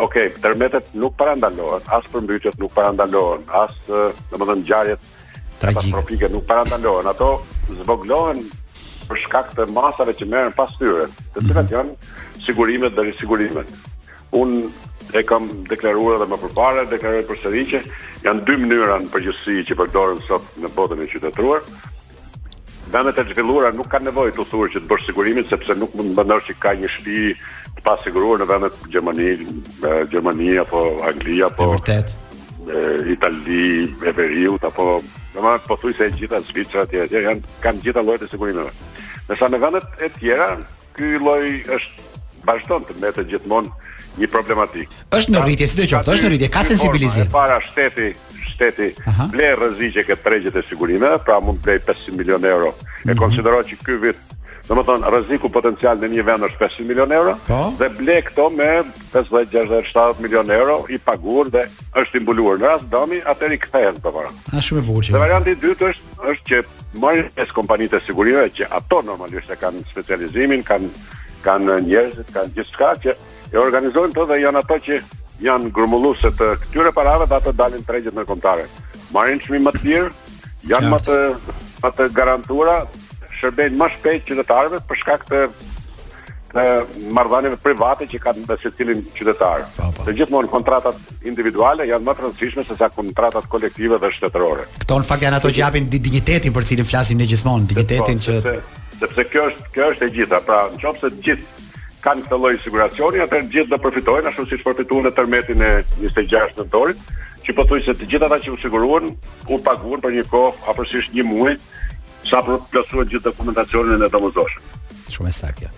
[0.03, 5.09] ok, tërmetet nuk parandalohen, as përmbytyet nuk parandalohen, as domethënë ngjarjet
[5.63, 7.31] tragjike nuk parandalohen, ato
[7.81, 8.43] zvoglohen
[9.13, 11.05] për shkak të masave që merren pas tyre,
[11.37, 11.51] të mhm.
[11.51, 13.73] cilat janë sigurimet dhe risigurimet.
[14.39, 14.65] Unë
[15.13, 17.81] e kam deklaruar edhe më përpara, deklaroj përsëri që
[18.25, 21.67] janë dy mënyra në përgjithësi që përdoren sot në botën e qytetëruar.
[22.93, 26.13] Vendet e zhvilluara nuk kanë nevojë të thurë që të bësh sigurimin sepse nuk mund
[26.15, 27.35] të mendosh që ka një shtëpi
[27.77, 29.29] të pasiguruar në vendet Gjermani,
[30.13, 32.13] Gjermani apo Angli apo vërtet.
[33.13, 34.89] Itali, Beveriu apo
[35.33, 37.21] domethënë pothuajse të gjitha aty etj.
[37.29, 38.73] janë kanë gjithë llojet e sigurimeve.
[39.31, 40.49] Nësa në vendet e tjera,
[40.97, 43.71] ky lloj është vazhdon të mbetet gjithmonë
[44.19, 44.93] një problematik.
[45.15, 47.29] Është në rritje, si do është në rritje, ka sensibilizim.
[47.33, 48.11] para shteti,
[48.53, 48.91] shteti
[49.33, 52.75] ble rreziqe këtë tregjet e sigurisë, pra mund të blej 500 milionë euro.
[52.75, 53.19] E mm -hmm.
[53.19, 54.19] konsidero që ky vit
[54.69, 57.49] Do më tonë, rëziku potencial në një vend është 500 milion euro, pa?
[57.51, 57.71] Po.
[57.81, 58.69] dhe ble këto me
[59.13, 61.65] 50 60, 70 milion euro i pagur dhe
[61.99, 64.31] është imbuluar në rast domi, atër i këthejnë të përra.
[64.31, 65.15] Po A shumë e burqë.
[65.17, 69.59] Dhe varianti dytë është, është që marrin e së e sigurime, që ato normalisht e
[69.59, 70.89] kanë specializimin, kanë,
[71.43, 73.17] kanë njerëzit, kanë gjithë shka, që
[73.53, 75.03] e organizojnë të dhe janë ato që
[75.43, 78.69] janë grumulluse të këtyre parave dhe ato dalin tregjit në komtare.
[79.11, 80.11] Marrin shmi më të mirë,
[80.71, 81.19] janë më të,
[81.83, 82.85] më të garantura,
[83.43, 85.45] shërbejnë më shpejt qytetarëve për shkak të
[87.17, 89.63] marrëdhënieve private që kanë me secilin qytetar.
[90.05, 94.67] Të gjithmonë kontratat individuale janë më të rëndësishme se sa kontratat kolektive dhe shtetërore.
[94.85, 98.39] Kto në fakt janë ato që japin dinjitetin për cilin flasim ne gjithmonë, dinjitetin që
[99.01, 100.43] sepse kjo është kjo është e gjitha.
[100.45, 104.47] Pra, nëse të gjithë kanë këtë lloj siguracioni, atë të gjithë do të përfitojnë ashtu
[104.53, 105.71] siç përfituan në termetin e
[106.03, 107.11] 26 nëntorit,
[107.47, 109.09] që pothuajse të gjithë ata që u siguruan
[109.49, 111.57] u paguën për një kohë, afërsisht një muaj,
[112.29, 114.45] sa për të plasuar gjithë dokumentacionin dhe të
[115.13, 115.69] Shumë e sakja.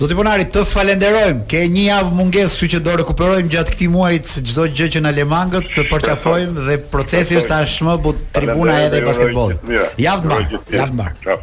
[0.00, 1.42] Zoti Bonari, të falenderojmë.
[1.48, 5.10] Ke një javë mungesë, kështu që do rikuperojmë gjatë këtij muaji çdo gjë që na
[5.16, 9.52] lemangët, të përqafojmë dhe procesi është tashmë but tribuna edhe basketboll.
[10.00, 10.60] Javë të mbarë.
[10.76, 11.36] Javë të mbarë.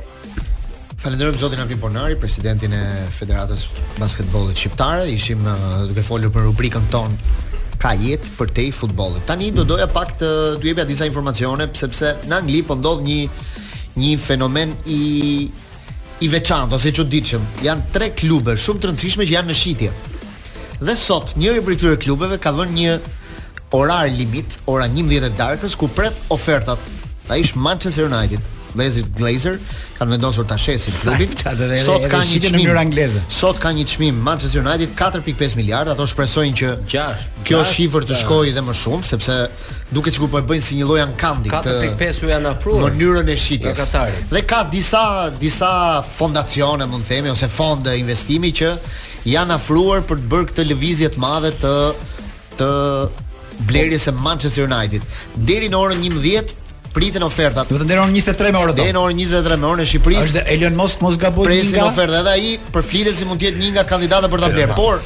[1.03, 2.81] Falenderojmë zotin Avin Bonari, presidentin e
[3.17, 3.65] Federatës
[4.01, 5.05] Basketbollit Shqiptare.
[5.13, 7.41] Ishim uh, duke folur për rubrikën tonë
[7.83, 8.75] ka jetë për te i
[9.27, 13.21] Tani do doja pak të dujebja disa informacione, sepse në Angli po ndodh një
[13.99, 15.03] një fenomen i
[16.23, 17.43] i veçantë ose i çuditshëm.
[17.65, 19.89] Jan tre klube shumë të rëndësishme që janë në shitje.
[20.83, 22.93] Dhe sot njëri prej këtyre klubeve ka vënë një
[23.75, 26.79] orar limit, ora 11 darkës ku pret ofertat.
[27.33, 28.52] Ai është Manchester United.
[28.73, 29.57] Glazer
[29.99, 31.83] kanë vendosur ta shesin klubin.
[31.83, 33.21] Sot kanë një çmim në mënyrë angleze.
[33.31, 37.27] Sot ka një çmim Manchester United 4.5 miliardë, ato shpresojnë që 6.
[37.47, 39.37] Kjo shifër të shkojë edhe më shumë sepse
[39.93, 41.55] duket sikur po e bëjnë si një lojë ankadit.
[41.69, 42.85] 4.5 u janë afruar.
[42.89, 43.95] Mënyrën e shitjes.
[44.33, 45.05] Dhe ka disa
[45.39, 45.73] disa
[46.07, 48.73] fondacione, mund të themi, ose fonde investimi që
[49.35, 51.75] janë afruar për të bërë këtë lëvizje të madhe të
[52.57, 52.71] të
[53.69, 55.05] blerjes së Manchester United
[55.47, 56.59] deri në orën 11
[56.93, 57.71] priten ofertat.
[57.73, 58.83] Do të ndërron 23 në orë do.
[58.83, 60.25] Deri në orën 23 në orën e Shqipërisë.
[60.29, 61.49] Është Elon Musk mos gabojë.
[61.49, 64.75] Presin ofertë edhe ai përfitet si mund të jetë një nga kandidatët për ta bler.
[64.77, 65.03] Por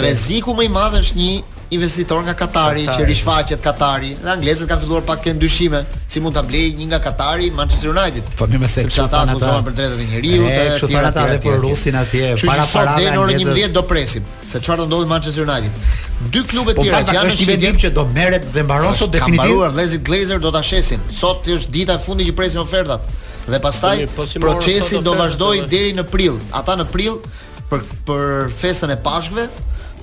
[0.00, 1.30] rreziku më i madh është një
[1.70, 2.98] investitor nga Katari, Katari.
[2.98, 4.10] që rishfaqet Katari.
[4.18, 7.92] Dhe anglezët kanë filluar pak të ndryshime, si mund ta blejë një nga Katari Manchester
[7.94, 8.24] United.
[8.38, 11.38] Po më se çfarë ata kanë zonë për drejtat e njeriu të tjerë ata dhe
[11.44, 15.46] për Rusin atje, para para në orën 11 do presim se çfarë do ndodhë Manchester
[15.46, 15.86] United.
[16.34, 19.46] Dy klubet po, tjera që janë në vendim që do merret dhe mbaron sot definitiv.
[19.46, 21.00] Kanë mbaruar Lazy Glazer do ta shesin.
[21.22, 23.06] Sot është dita e fundit që presin ofertat.
[23.46, 26.36] Dhe pastaj po, po, procesi do vazhdoi deri në prill.
[26.52, 27.22] Ata në prill
[27.70, 28.26] për për
[28.60, 29.46] festën e Pashkëve,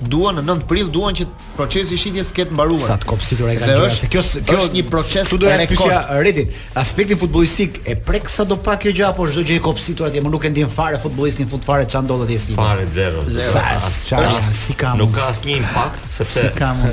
[0.06, 2.82] duan në 9 prill duan që procesi shitjes të ketë mbaruar.
[2.82, 3.68] Sa të kopsitur e kanë.
[3.68, 6.10] Dhe është kjo kjo është një proces i rekordit.
[6.22, 10.08] Redit, aspekti futbollistik e prek sa do pak kjo gjë apo çdo gjë e kopsitur
[10.08, 12.54] atje, më nuk e ndjen fare futbollistin fut fare çan do të jetë si.
[12.58, 13.24] Fare zero.
[13.48, 16.44] Sa është si ka nuk ka asnjë impakt sepse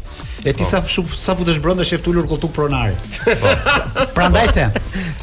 [0.48, 2.94] E ti sa shumë sa futesh brenda shef tulur koltuk pronari.
[4.14, 4.78] Prandaj them.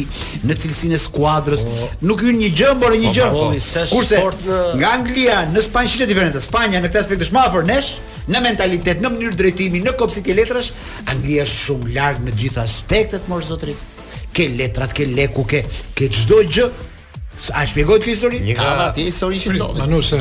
[0.48, 1.89] në cilësin e skuadrës, oh.
[2.08, 3.91] nuk ju një gjëmë, bërë një gjëmë, oh, oh.
[3.91, 4.60] kurse në...
[4.80, 7.91] nga Anglia në Spanjë që në diferenca, Spanja në këtë aspekt është ma nesh,
[8.32, 10.72] në mentalitet, në mënyrë drejtimi, në kopsit e letrash,
[11.12, 13.76] Anglia është shumë largë në gjithë aspektet, mërë zotri,
[14.36, 15.62] ke letrat, ke leku, ke,
[15.96, 16.72] ke gjdoj gjë,
[17.54, 18.39] A shpjegoj ti histori?
[18.41, 19.82] Një kam atë histori që ndodhi.
[19.84, 20.17] Manu, se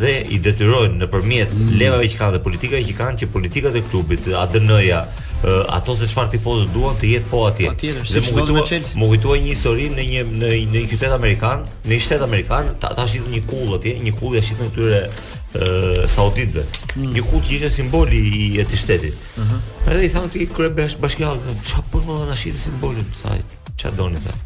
[0.00, 1.74] dhe i detyrojnë nëpërmjet mm.
[1.78, 5.02] levave që kanë dhe politikave që kanë që politikat e klubit, ADN-ja,
[5.44, 7.70] uh, ato se çfarë tifozët duan të jetë po atje.
[7.70, 8.98] Po Dhe më kujtohet Chelsea.
[9.00, 12.92] Më kujtohet një histori në një në një qytet amerikan, në një shtet amerikan, ta
[13.00, 16.66] shitën një kullë atje, një kullë e shitën këtyre uh, sauditëve.
[16.92, 17.08] Hmm.
[17.16, 19.14] Një kullë që ishte simboli i atij shteti.
[19.14, 19.40] Ëh.
[19.40, 19.90] Uh -huh.
[19.94, 23.40] Edhe i thanë ti krye bash çfarë po më dhanë shitë simbolin, thaj.
[23.80, 24.36] Çfarë doni ti?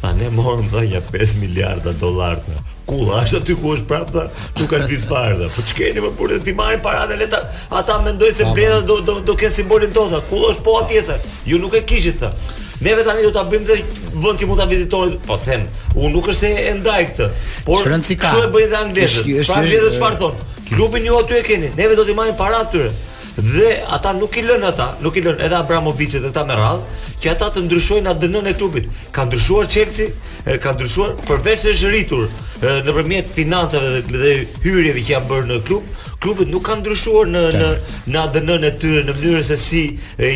[0.00, 2.42] Pa ne morëm dha një 5 miliarda dollarë
[2.90, 4.24] kulla, është aty ku është prapë tha,
[4.58, 5.48] nuk ka ditë fare tha.
[5.54, 7.42] Po ç'keni më po burrë ti marrin paratë letra,
[7.80, 10.22] ata mendojnë se bleda do do do ke simbolin të tonë.
[10.30, 12.32] Kulla është po atjetër Ju nuk e kishit tha.
[12.80, 16.40] Ne vetëm do ta bëjmë vend që mund ta vizitojnë, po them, unë nuk është
[16.40, 17.28] se e ndaj këtë.
[17.68, 19.22] Por ç'u e bëi dhe anglisht.
[19.50, 20.42] Pra vetë çfarë thon?
[20.70, 21.70] Klubi ju aty e keni.
[21.76, 22.90] Ne vetë do t'i marrim paratë tyre
[23.40, 26.82] dhe ata nuk i lën ata, nuk i lën edhe Abramovic edhe ta me radh,
[27.22, 28.88] që ata të ndryshojnë ADN-n e klubit.
[29.16, 30.10] Ka ndryshuar Chelsea,
[30.60, 32.26] ka ndryshuar përveç se është rritur
[32.60, 34.32] nëpërmjet financave dhe, dhe
[34.64, 35.86] hyrjeve që janë bërë në klub,
[36.20, 37.68] klubet nuk kanë ndryshuar në në
[38.12, 39.84] në ADN-n e tyre në mënyrë se si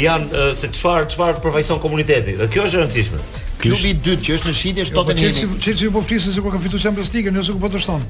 [0.05, 2.39] janë se çfarë çfarë përfaqëson komuniteti.
[2.41, 3.25] Dhe kjo është e rëndësishme.
[3.65, 5.43] Klubi i dytë që është në shitje është Tottenham.
[5.45, 7.71] Jo, po Chelsea ju po flisën se kur ka fituar Champions League, nëse ku po
[7.73, 8.03] të shton.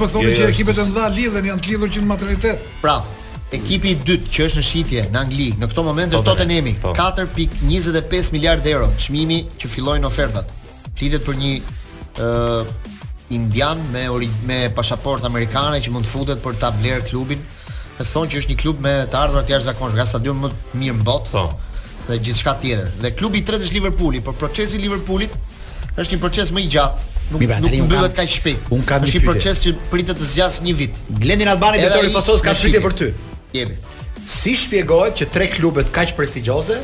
[0.00, 2.66] po jo, jo, jo, ekipet e mëdha lidhen, janë të lidhur që në materialitet.
[2.82, 3.20] Prap
[3.54, 6.74] ekipi i dytë që është në shitje në Angli në këtë moment është Tottenhami,
[7.64, 10.50] 4.25 miliardë euro çmimi që fillojnë ofertat.
[10.98, 11.52] Flitet për një
[12.18, 12.64] ë uh,
[13.34, 14.02] indian me
[14.48, 17.40] me pasaportë amerikane që mund të futet për ta bler klubin.
[17.94, 20.98] Ne thonë që është një klub me të ardhurat jashtëzakonshme, ka stadium më të mirë
[21.00, 21.34] në botë.
[21.34, 22.06] Po.
[22.08, 22.90] Dhe gjithçka tjetër.
[23.00, 25.38] Dhe klubi i tretë është Liverpooli, por procesi i Liverpoolit
[25.94, 27.10] është një proces më i gjatë.
[27.32, 28.66] Nuk Mi, nuk mbyllet kaq shpejt.
[28.84, 30.98] kam një proces që pritet të zgjasë një vit.
[31.24, 33.08] Glendin Albani, Vitori Pasos ka pritur për ty.
[33.54, 33.76] Jemi.
[34.26, 36.80] Si shpjegohet që tre klubet kaq prestigjioze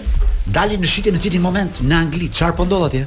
[0.56, 2.30] dalin në shitje në çdo moment në Angli?
[2.30, 3.02] Çfarë po ndodh atje?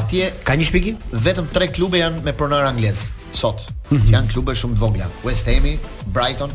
[0.00, 3.62] Atje ka një shpjegim, vetëm tre klube janë me pronar anglez sot.
[3.90, 4.12] Mm -hmm.
[4.14, 5.70] Janë klube shumë të vogla, West Ham,
[6.14, 6.52] Brighton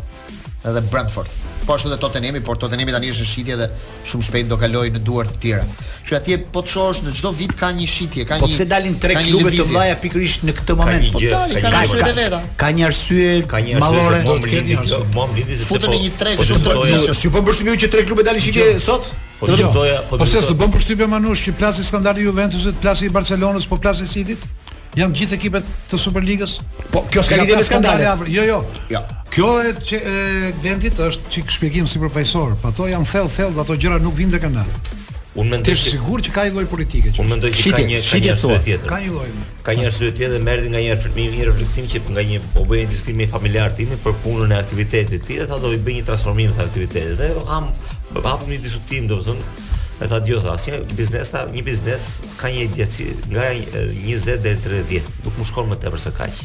[0.64, 3.68] dhe Brentford po ashtu dhe Tottenhami, por Tottenhami tani është në shitje dhe
[4.10, 5.66] shumë shpejt do kalojë në duart të tjera.
[6.06, 8.54] Që atje po të shohësh në çdo vit ka një shitje, ka po një.
[8.54, 11.12] Po pse dalin tre klube të vllaja pikërisht në këtë moment?
[11.16, 12.42] Po dalin ka një shitje veta.
[12.64, 14.22] Ka një arsye, ka një mallore.
[14.30, 17.16] Do të ketë një mom se po- një tre shumë të rëndësishme.
[17.22, 19.12] Si po mbështymi që tre klube dalin shitje po sot?
[19.40, 23.10] Po të doja, po Po pse s'u bën përshtypje Manush që plasi skandali Juventusit, plasi
[23.12, 24.38] Barcelonës, po plasi city
[24.96, 26.58] janë gjithë ekipet të Superligës?
[26.92, 28.22] Po, kjo s'ka lidhje me skandalet.
[28.32, 28.60] jo, jo.
[28.92, 29.02] Ja.
[29.34, 33.64] Kjo e, që, e Gentit është çik shpjegim si profesor, po ato janë thellë thellë,
[33.66, 34.64] ato gjëra nuk vijnë tek ne.
[35.36, 37.10] Unë mendoj se sigurt që ka një lloj politike.
[37.20, 38.86] Unë mendoj që ka një shitje tjetër.
[38.88, 39.34] Ka një lloj.
[39.68, 42.64] Ka një arsye tjetër më erdhi nga një fërmi një reflektim që nga një po
[42.70, 46.06] bëjë diskutimi familjar tim për punën e aktivitetit të tij, tha do i bëj një
[46.08, 47.20] transformim të aktivitetit.
[47.20, 47.68] Dhe ham
[48.16, 52.08] hapëm një diskutim, domethënë, E tha dio tha, si biznes ta, një biznes
[52.40, 56.42] ka një djeci nga 20 deri 30 vjet, nuk më shkon më tepër se kaq.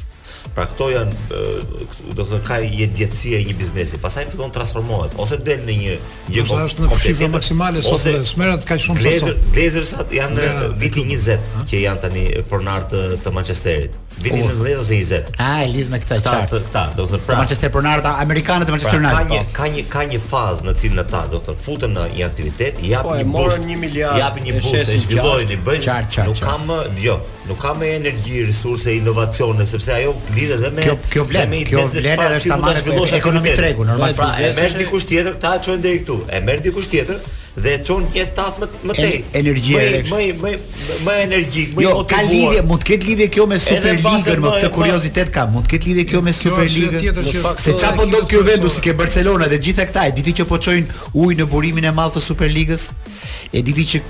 [0.57, 5.17] Pra këto janë do të thënë ka një djeci e një biznesi, pastaj fillon transformohet
[5.21, 6.69] ose del në një gjë kompleksë.
[6.71, 9.43] është në shifra maksimale sot dhe smerat kaq shumë sa sot.
[9.57, 14.99] Glazers janë viti 20 që janë tani pronar të, të Manchesterit vitin në 10 ose
[14.99, 15.33] 20.
[15.41, 16.51] Ah, lidh me këtë chart.
[16.53, 17.39] Këta, do të thotë pra.
[17.41, 19.31] Manchester United amerikanët e Manchester pra, United.
[19.31, 19.53] Ka një po.
[19.57, 22.81] ka një ka një fazë në cilën ata do të thotë futen në një aktivitet,
[22.83, 25.85] i po, një boost, një miliard, një boost, e zhvillojnë, bëjnë.
[25.89, 26.73] Chart, chart, nuk kam,
[27.05, 27.18] jo,
[27.49, 31.87] nuk kam më energji, resurse, inovacione, sepse ajo lidhet edhe me kjo, vlen, me kjo
[31.91, 34.16] vlen edhe tamam ekonomi tregu, normal.
[34.18, 36.23] Pra, e merr dikush tjetër, ta çojnë deri këtu.
[36.29, 37.23] E merr dikush tjetër,
[37.59, 39.25] dhe çon një tat më më tej.
[39.41, 39.75] Energji
[40.07, 40.53] më më
[41.07, 41.97] më energjik, më jo, motivuar.
[41.99, 45.67] Jo, ka lidhje, mund të ketë lidhje kjo me Superligën, më këtë kuriozitet ka, mund
[45.67, 47.21] të ketë lidhje kjo me Superligën.
[47.59, 50.37] Se çfarë po, po ndodh këtu vendu si ke Barcelona dhe gjithë këta, e diti
[50.41, 52.89] që po çojnë ujë në burimin e madh të Superligës.
[53.51, 54.03] E diti që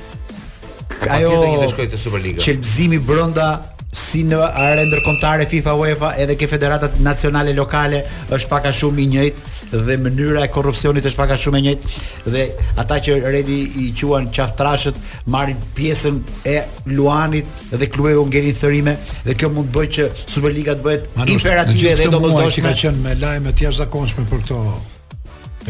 [1.16, 3.00] ajo do të shkojë te Superliga.
[3.10, 3.48] brenda
[3.92, 9.06] si në arendër kontare FIFA UEFA edhe ke federatat nacionale lokale është paka shumë i
[9.10, 12.44] njëjtë dhe mënyra e korrupsionit është pak a shumë e njëjtë dhe
[12.82, 14.98] ata që redi i quan qaftrashët
[15.34, 16.56] marrin pjesën e
[16.90, 18.96] Luanit dhe klubeve u ngelin thërime
[19.26, 23.02] dhe kjo mund të bëjë që Superliga të bëhet imperative dhe domosdoshmë që ka qenë
[23.04, 24.60] me lajme të jashtëzakonshme për këto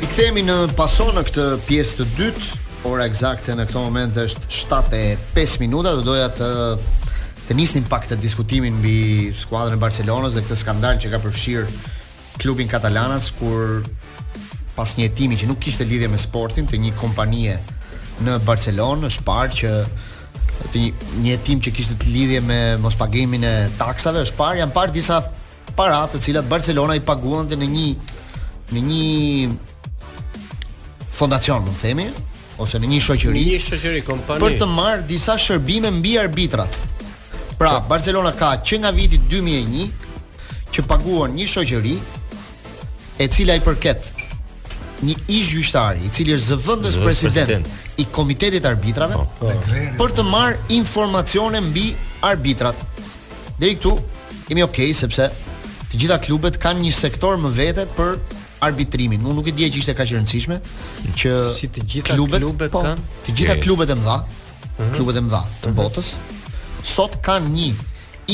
[0.00, 5.90] Rikthehemi në pasonë këtë pjesë të dytë ora eksakte në këto moment është 7:05 minuta,
[5.96, 6.48] do doja të
[7.48, 11.68] të nisnim pak të diskutimin mbi skuadrën e Barcelonës dhe këtë skandal që ka përfshirë
[12.40, 13.58] klubin katalanas kur
[14.76, 17.58] pas një hetimi që nuk kishte lidhje me sportin të një kompanie
[18.24, 19.70] në Barcelonë, është parë që
[20.72, 20.76] të
[21.20, 24.94] një hetim që kishte të lidhje me mos pagimin e taksave, është parë janë parë
[24.96, 25.20] disa
[25.76, 27.88] para të cilat Barcelona i paguante në një
[28.72, 29.04] në një
[31.14, 32.08] fondacion, mund themi,
[32.62, 36.76] ose në një shoqëri, një shoqëri kompani për të marr disa shërbime mbi arbitrat.
[37.58, 39.90] Pra, Barcelona ka që nga viti 2001
[40.74, 41.94] që paguon një shoqëri
[43.24, 44.12] e cila i përket
[45.04, 49.50] një ish gjyqtari i cili është zëvendës president, president i komitetit arbitrave po.
[49.98, 51.90] për të marr informacione mbi
[52.22, 52.78] arbitrat.
[53.58, 53.96] Deri këtu
[54.48, 55.28] jemi okay sepse
[55.90, 58.18] të gjitha klubet kanë një sektor më vete për
[58.66, 59.22] arbitrimin.
[59.24, 60.58] Unë nuk e dija që ishte kaq e rëndësishme
[61.20, 64.92] që si të gjitha klubet, klubet po, kanë, të gjitha klubet e mëdha, mhm.
[64.96, 65.80] klubet e mëdha të mhm.
[65.80, 66.12] botës
[66.94, 67.70] sot kanë një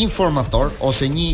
[0.05, 1.31] informator ose një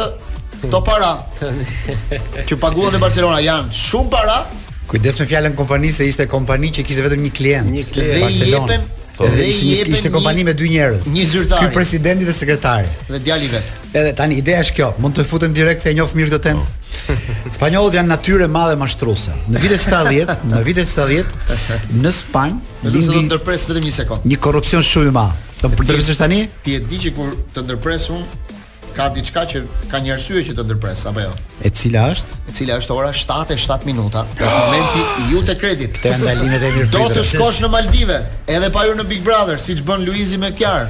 [0.72, 1.12] të para,
[2.50, 4.40] që paguat e Barcelona janë shumë para,
[4.90, 8.16] kujdes me fjallën kompani se ishte kompani që kishte vetëm një klient, një klient.
[8.16, 8.80] dhe Barcelona.
[9.20, 9.28] Po.
[9.28, 11.10] jepen ishte një ishte kompani me dy njerëz.
[11.12, 11.60] Një zyrtar.
[11.62, 12.88] Ky presidenti dhe sekretari.
[13.12, 13.74] Dhe djali vet.
[13.92, 16.64] Edhe tani ideja është kjo, mund të futem direkt se e njoh mirë këtë temp.
[17.56, 19.34] Spanjollët janë natyrë e madhe mashtruese.
[19.52, 23.08] Në vitet 70, në vitet 70 në Spanjë, më lindi.
[23.08, 24.28] Do të ndërpres vetëm një sekond.
[24.30, 25.34] Një korrupsion shumë i madh.
[25.62, 26.42] Do të ndërpresësh tani?
[26.66, 28.24] Ti e di që kur të ndërpres un
[28.96, 31.34] ka diçka që ka një arsye që të ndërpres apo jo?
[31.66, 32.40] E cila është?
[32.50, 34.26] E cila është ora 7:07 minuta.
[34.38, 36.00] Është momenti i ju të kredit.
[36.04, 36.96] Te ndalimet e mirëfillit.
[36.96, 40.52] Do të shkosh në Maldive, edhe pa hyrë në Big Brother, siç bën Luizi me
[40.58, 40.88] Kiar.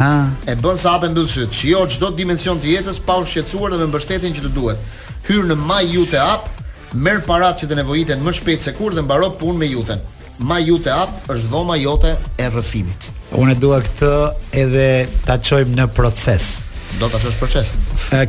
[0.00, 0.14] Ha.
[0.48, 1.52] E bën sa hapë mbyll syt.
[1.52, 4.88] Shijo çdo dimension të jetës pa u shqetësuar dhe me mbështetjen që të duhet
[5.28, 6.62] hyr në My Jute App,
[6.94, 10.00] merr paratë që të nevojiten më shpejt se kur dhe mbaro punë me Juten.
[10.42, 13.10] My Jute App është dhoma jote e rrëfimit.
[13.36, 14.08] Unë dua këtë
[14.56, 14.86] edhe
[15.26, 16.46] ta çojmë në proces.
[16.98, 17.74] Do qojmë në proces.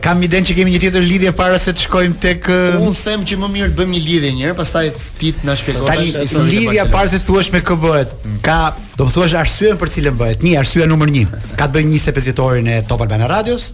[0.03, 3.37] Kam idenë që kemi një tjetër lidhje para se të shkojmë tek Unë them që
[3.41, 6.03] më mirë të bëjmë një lidhje njërë, pas pastaj ti të na shpjegosh.
[6.19, 8.13] Tani lidhja para se thuash me kë bëhet.
[8.45, 8.59] Ka,
[8.99, 10.43] do të thuash arsyeën për cilën bëhet.
[10.45, 11.39] Një arsye numër 1.
[11.55, 13.71] Ka të bëjë 25 vjetorin e Top Albana Radios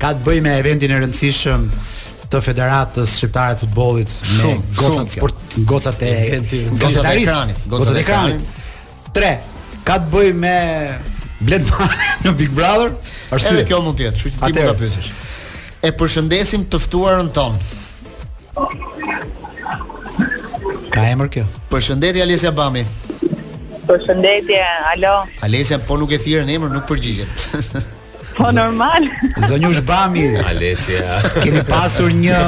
[0.00, 1.64] ka të bëjë me eventin e rëndësishëm
[2.30, 8.02] të Federatës Shqiptare të Futbollit me gocën sport, gocat e gocat e ekranit, gocat e
[8.04, 8.58] ekranit.
[9.16, 9.32] 3
[9.88, 10.56] ka të bëjë me
[11.38, 11.66] Blend
[12.24, 12.96] në Big Brother.
[13.30, 13.52] Arsye.
[13.52, 15.10] Edhe kjo mund të jetë, kështu që ti mund ta pyetësh.
[15.86, 17.60] E përshëndesim të ftuarën ton.
[20.96, 21.44] Ka emër kjo?
[21.70, 22.82] Përshëndetje Alesia Bami.
[23.86, 24.58] Përshëndetje,
[24.96, 25.14] alo.
[25.46, 27.46] Alesia po nuk e thirrën emrin, nuk përgjigjet.
[28.38, 29.02] Po normal.
[29.48, 30.38] Zonjush Bami.
[30.44, 31.18] Alesia.
[31.42, 32.38] Kemi pasur një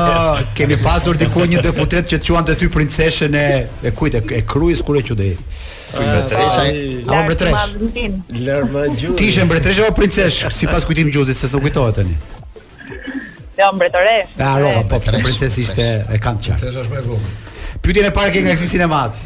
[0.55, 3.47] kemi pasur diku një deputet që quan te ty princeshën e
[3.83, 5.33] e kujt e, e krujës kur e qudei.
[5.97, 6.67] Mbretresha.
[7.11, 7.67] Po mbretresh.
[8.47, 9.17] Lërma gjuzi.
[9.19, 12.15] Ti ishe mbretresh apo princesh sipas kujtim gjuzit se s'u kujtohet tani.
[13.59, 14.31] Jo mbretoresh.
[14.39, 16.63] Ta rrova po princesh ishte e kanë qartë.
[16.71, 17.37] Princesha është më e vogël.
[17.83, 19.23] Pyetjen e parë që nga e Sinemat.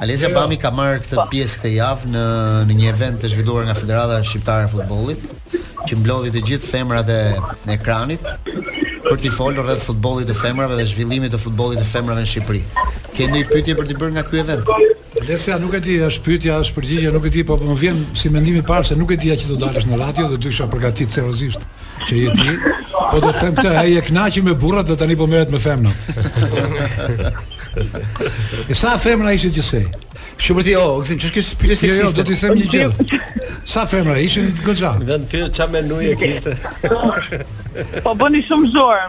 [0.00, 0.34] Alesia jo.
[0.34, 1.26] Bami ka marrë këtë po.
[1.30, 2.24] pjesë këtë javë në
[2.70, 5.28] në një event të zhvilluar nga Federata Shqiptare e Futbollit,
[5.86, 7.18] që mblodhi të gjithë femrat e
[7.76, 8.26] ekranit
[9.04, 12.62] për t'i folur rreth futbollit të femrave dhe zhvillimit të futbollit të femrave në Shqipëri.
[13.14, 14.70] Ke ndonjë pyetje për të bërë nga ky event?
[15.20, 18.32] Alesia nuk e di, është pyetja, është përgjigje, nuk e di, po më vjen si
[18.32, 21.10] mendimi i parë se nuk e dia që do dalësh në radio dhe do përgatit
[21.12, 21.68] seriozisht
[22.08, 22.58] që je ti.
[23.12, 25.60] Po do të them këtë, ai e kënaqi me burrat dhe tani po merret me
[25.62, 25.94] femrat.
[28.68, 29.88] E sa femra ishin gjithsej?
[30.38, 32.24] Shumëti, o, oh, gëzim, që shkës pyrë seksiste?
[32.26, 33.20] Jo, jo
[33.70, 34.90] Sa femra ishin të gëgja?
[35.00, 36.56] Në vend pyrë qa nuje kishte.
[38.04, 39.06] po bëni shumë zhorë.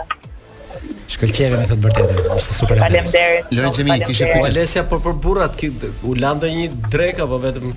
[1.13, 3.53] Shkëlqeve me thëtë vërtetër, është super e Faleminderit.
[3.59, 5.67] Lorenzo Mi, kishe pyetje Alesia për për burrat,
[6.01, 7.75] u lan një drekë apo vetëm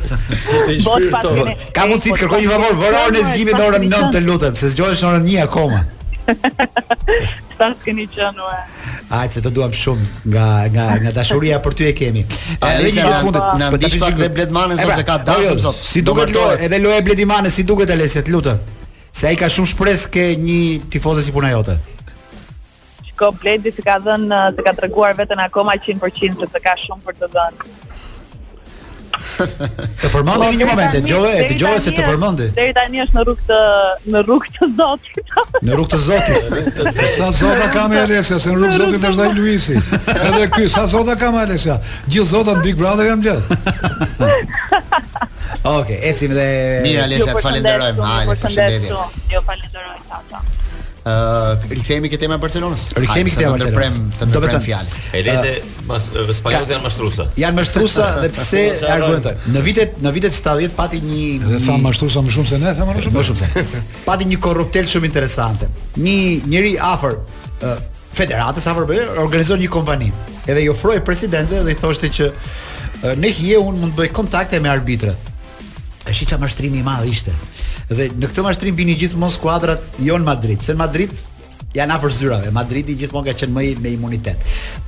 [0.76, 3.88] të dhe të m Ka mundësi të kërkoj një favor, vëror e zgjimit në orën
[3.88, 5.82] 9 të lutem, se zgjohesh në orën 1 akoma.
[7.58, 8.50] Sa të keni qenë.
[9.18, 12.22] Ai se të duam shumë nga nga nga dashuria për ty e kemi.
[12.60, 15.50] A, e, edhe një ditë fundit na ndihmosh pak me Bledmanin sot se ka dashur
[15.52, 15.80] jo, jo, sot.
[15.90, 18.62] Si duket do të edhe loje Bledmanin si duket Alesia, të lutem.
[19.12, 20.60] Se ai ka shumë shpresë ke një
[20.94, 21.76] tifozë si puna jote.
[23.22, 27.32] Kompleti që ka dhënë, që ka treguar veten akoma 100% se ka shumë për të
[27.36, 27.70] dhënë
[29.38, 32.48] të përmendi po, një moment, dëgjove, e dëgjove se të përmendi.
[32.56, 33.58] Deri tani është në rrugë të
[34.12, 35.34] në rrugë të Zotit.
[35.62, 36.80] në rrugë të Zotit.
[36.98, 39.76] të sa zota ka me Alesia, se në rrugë Zotit të Zotit është ai Luisi.
[40.14, 41.78] Edhe ky sa zota ka me Alesia.
[42.08, 43.44] Gjithë zotat Big Brother janë blet.
[45.62, 46.46] Okej, okay, ecim dhe
[46.86, 48.08] Mira Alesia, falenderojmë.
[48.08, 49.06] Hajde, ju falenderoj.
[49.32, 50.00] Ju falenderoj.
[50.10, 50.61] Ciao,
[51.06, 52.84] Uh, rikthehemi ke tema e Barcelonës.
[52.94, 53.96] Rikthehemi ke tema e Barcelonës.
[54.22, 54.98] Do të them fjalë.
[55.18, 55.54] Elete
[55.90, 57.24] uh, spanjollët janë mashtruesa.
[57.42, 58.60] Janë mashtruesa dhe pse
[58.94, 59.32] argumentoj.
[59.50, 62.86] Në vitet në vitet 70 pati një Dhe tha mashtruesa më shumë se ne, tha
[62.86, 63.18] më shumë.
[63.18, 63.64] Më shumë se.
[64.04, 65.72] Pati një korruptel shumë interesante.
[65.98, 66.16] Një
[66.54, 67.82] njëri afër uh,
[68.14, 70.12] federatës afër bëj organizon një kompani.
[70.46, 74.12] Edhe i ofroi presidentëve dhe i thoshte që uh, ne hije un mund të bëj
[74.20, 75.30] kontakte me arbitrat.
[76.02, 77.30] E shi që mashtrimi i madhë ishte
[77.96, 81.12] Dhe në këtë mashtrim vini gjithmonë skuadrat jo në Madrid, se në Madrid
[81.76, 82.50] janë afër zyrave.
[82.52, 84.42] Madridi gjithmonë ka qenë më me imunitet.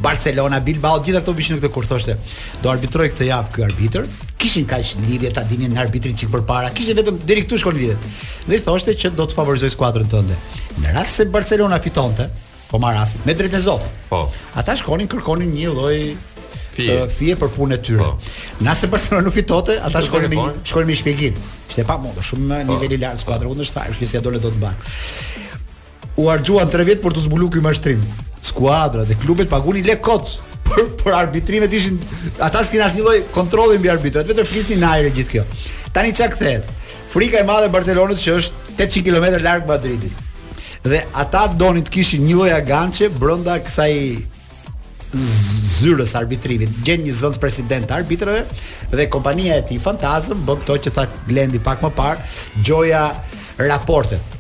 [0.05, 2.17] Barcelona, Bilbao, gjitha këto vishin në këtë kur thoshte,
[2.63, 4.09] do arbitroj këtë javë ky arbitër.
[4.41, 6.73] Kishin kaq lidhje ta dinin në arbitrin çik përpara.
[6.77, 8.21] Kishin vetëm deri këtu shkon lidhet.
[8.49, 10.37] Dhe i thoshte që do të favorizoj skuadrën tënde.
[10.85, 12.29] Në rast se Barcelona fitonte,
[12.69, 14.05] po marr me drejtën e Zotit.
[14.13, 14.27] Po.
[14.57, 15.97] Ata shkonin kërkonin një lloj
[16.77, 17.09] fije.
[17.19, 18.05] fije për punën e tyre.
[18.07, 18.17] Oh.
[18.19, 18.65] Po.
[18.67, 21.39] Nëse Barcelona nuk fitonte, ata shkojnë me shkojnë me shpjegim.
[21.71, 22.71] Ishte pa mundë, shumë në po.
[22.79, 24.91] nivel i lartë skuadra kundër shtar, që si ato le do të bën.
[26.23, 28.03] U harxuan 3 vjet për të zbuluar ky mashtrim.
[28.45, 30.35] Skuadra dhe klubet paguani lek kot.
[30.65, 31.99] Por por arbitrimet ishin
[32.41, 35.43] ata s'kin asnjë lloj kontrolli mbi arbitrat, vetëm flisnin në ajër gjithë kjo.
[35.93, 36.71] Tani çka kthehet?
[37.13, 40.23] Frika e madhe e Barcelonës që është 800 km larg Madridit.
[40.89, 43.93] Dhe ata donin të kishin një lloj aganche brenda kësaj
[45.65, 46.71] zyrës arbitrimit.
[46.85, 48.43] Gjen një zonë president të arbitrëve
[48.95, 52.29] dhe kompania e tij Fantazm bën to që tha Glendi pak më parë,
[52.65, 53.05] gjoja
[53.65, 54.33] raportet.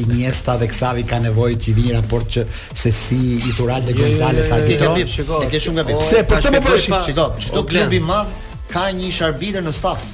[0.00, 2.42] Iniesta dhe ksavi ka nevojë që vinë raport që
[2.78, 3.64] se si i jo,
[3.98, 4.94] Gonzales jo, arbitron.
[4.94, 5.40] Ne kemi shikoj.
[5.44, 5.98] Ne kemi shumë gabim.
[5.98, 6.86] Pse për këtë më bësh?
[7.48, 8.30] çdo klub i madh
[8.72, 10.04] ka një sharbiter në staf.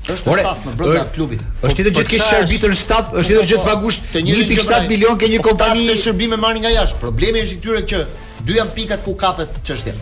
[0.00, 1.42] Po, është në staf në brenda klubit.
[1.62, 5.42] Është edhe gjithë kish sharbiter në staf, është edhe gjithë pagush 1.7 milion ke një
[5.42, 7.02] po, kompani të shërbimeve marrë nga jashtë.
[7.02, 8.06] Problemi është këtyre që
[8.48, 9.94] dy janë pikat ku kapet çështja.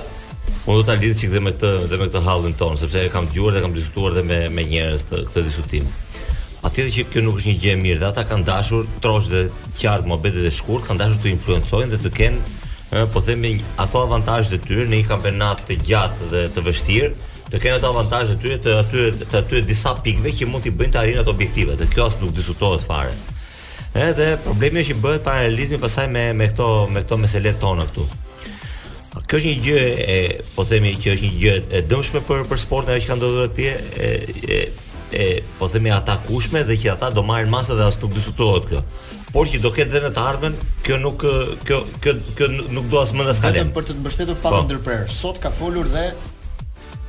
[0.51, 3.13] Unë do ta lidh çik dhe me këtë dhe me këtë hallin ton, sepse e
[3.15, 5.87] kam dëgjuar dhe kam diskutuar dhe me me njerëz të këtë diskutim.
[6.61, 9.41] Atëherë që kjo nuk është një gjë e mirë, dhe ata kanë dashur trosh dhe
[9.79, 14.59] qartë mohbetet e shkurt, kanë dashur të influencojnë dhe të kenë po themi ato avantazhe
[14.59, 17.09] të tyre në një kampionat të gjatë dhe të vështirë,
[17.49, 20.75] të kenë ato avantazhe të tyre të aty të aty disa pikëve që mund t'i
[20.77, 23.17] bëjnë të arrijnë ato objektive, dhe kjo as nuk diskutohet fare.
[23.97, 28.05] Edhe problemi është që bëhet paralelizmi pasaj me me këto me këto meselet tona këtu.
[29.27, 29.89] Kjo është një gjë
[30.19, 30.21] e
[30.59, 33.49] po themi që është një gjë e dëmshme për për sportin ajo që ka ndodhur
[33.49, 34.79] atje,
[35.13, 35.91] e po themi
[36.27, 38.83] kushme dhe që ata do marrin masa dhe as nuk diskutohet kjo.
[39.35, 40.57] Por që do ketë dhe në të ardhmen,
[40.87, 41.25] kjo nuk
[41.67, 43.59] kjo kjo kjo nuk do as më ndas kalem.
[43.59, 44.63] Vetëm për të mbështetur pa po.
[44.69, 45.05] ndërprer.
[45.21, 46.05] Sot ka folur dhe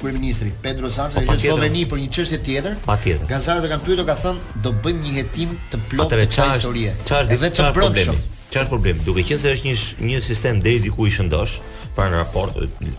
[0.02, 2.78] kryeministri Pedro Sanchez në po, Sloveni për një çështje tjetër.
[2.90, 3.26] Patjetër.
[3.30, 6.94] Gazarët e kanë pyetur ka thënë do bëjmë një hetim të plotë të kësaj historie.
[7.06, 8.20] Çfarë çfarë problemi?
[8.52, 8.98] Çfarë problem?
[9.08, 11.54] Duke qenë se është një një sistem deri diku i shëndosh,
[11.96, 12.58] para në raport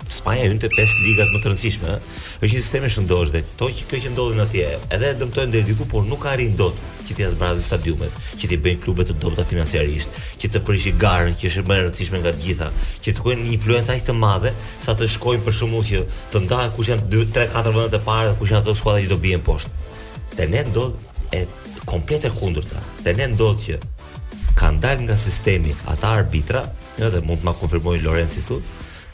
[0.08, 2.22] Spanja hynte pesë ligat më të rëndësishme, ëh.
[2.40, 5.66] Është një sistem i shëndosh dhe to që kjo që ndodhin atje, edhe dëmtojnë deri
[5.68, 9.44] diku, por nuk arrin dot që të zbrazë stadiumet, që t'i bëjnë klubet të dobta
[9.52, 12.70] financiarisht, që të prishë garën që është më e rëndësishme nga të gjitha,
[13.04, 14.54] që të kujnë një influencë aq të madhe
[14.86, 18.04] sa të shkojnë për shkakun që të ndahen kush janë 2, 3, 4 vendet e
[18.08, 19.80] para dhe kush janë ato skuadra që do bien poshtë.
[20.32, 21.44] Te ne ndodh e
[21.84, 22.80] komplete kundërta.
[23.04, 23.80] Te ne ndodh që
[24.58, 26.64] kanë dal nga sistemi ata arbitra,
[27.00, 28.60] edhe mund të ma konfirmoj Lorenci tu,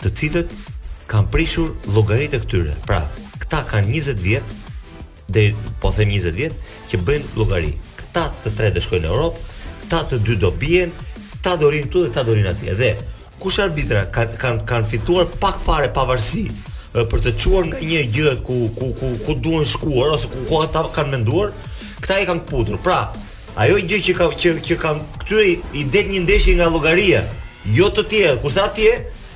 [0.02, 0.54] të cilët
[1.10, 2.76] kanë prishur llogaritë e këtyre.
[2.86, 3.02] Pra,
[3.40, 4.56] këta kanë 20 vjet
[5.28, 6.56] deri po them 20 vjet
[6.90, 7.72] që bëjnë llogari.
[7.98, 9.44] Këta të tre do shkojnë në Europë,
[9.82, 10.92] këta të dy do bien,
[11.36, 12.76] këta do rinë këtu dhe këta do rinë atje.
[12.82, 12.92] Dhe
[13.42, 16.46] kush arbitra kanë kanë kanë fituar pak fare pavarësi
[16.94, 20.82] për të çuar nga një gjë ku ku ku ku duan shkuar ose ku ata
[20.94, 21.50] kanë menduar,
[22.02, 22.78] këta i kanë kaputur.
[22.82, 23.02] Pra,
[23.56, 27.22] ajo gjë që ka që që kanë këtyre i, i det një ndeshje nga llogaria,
[27.76, 28.38] jo të tjerë.
[28.42, 28.92] Kurse atje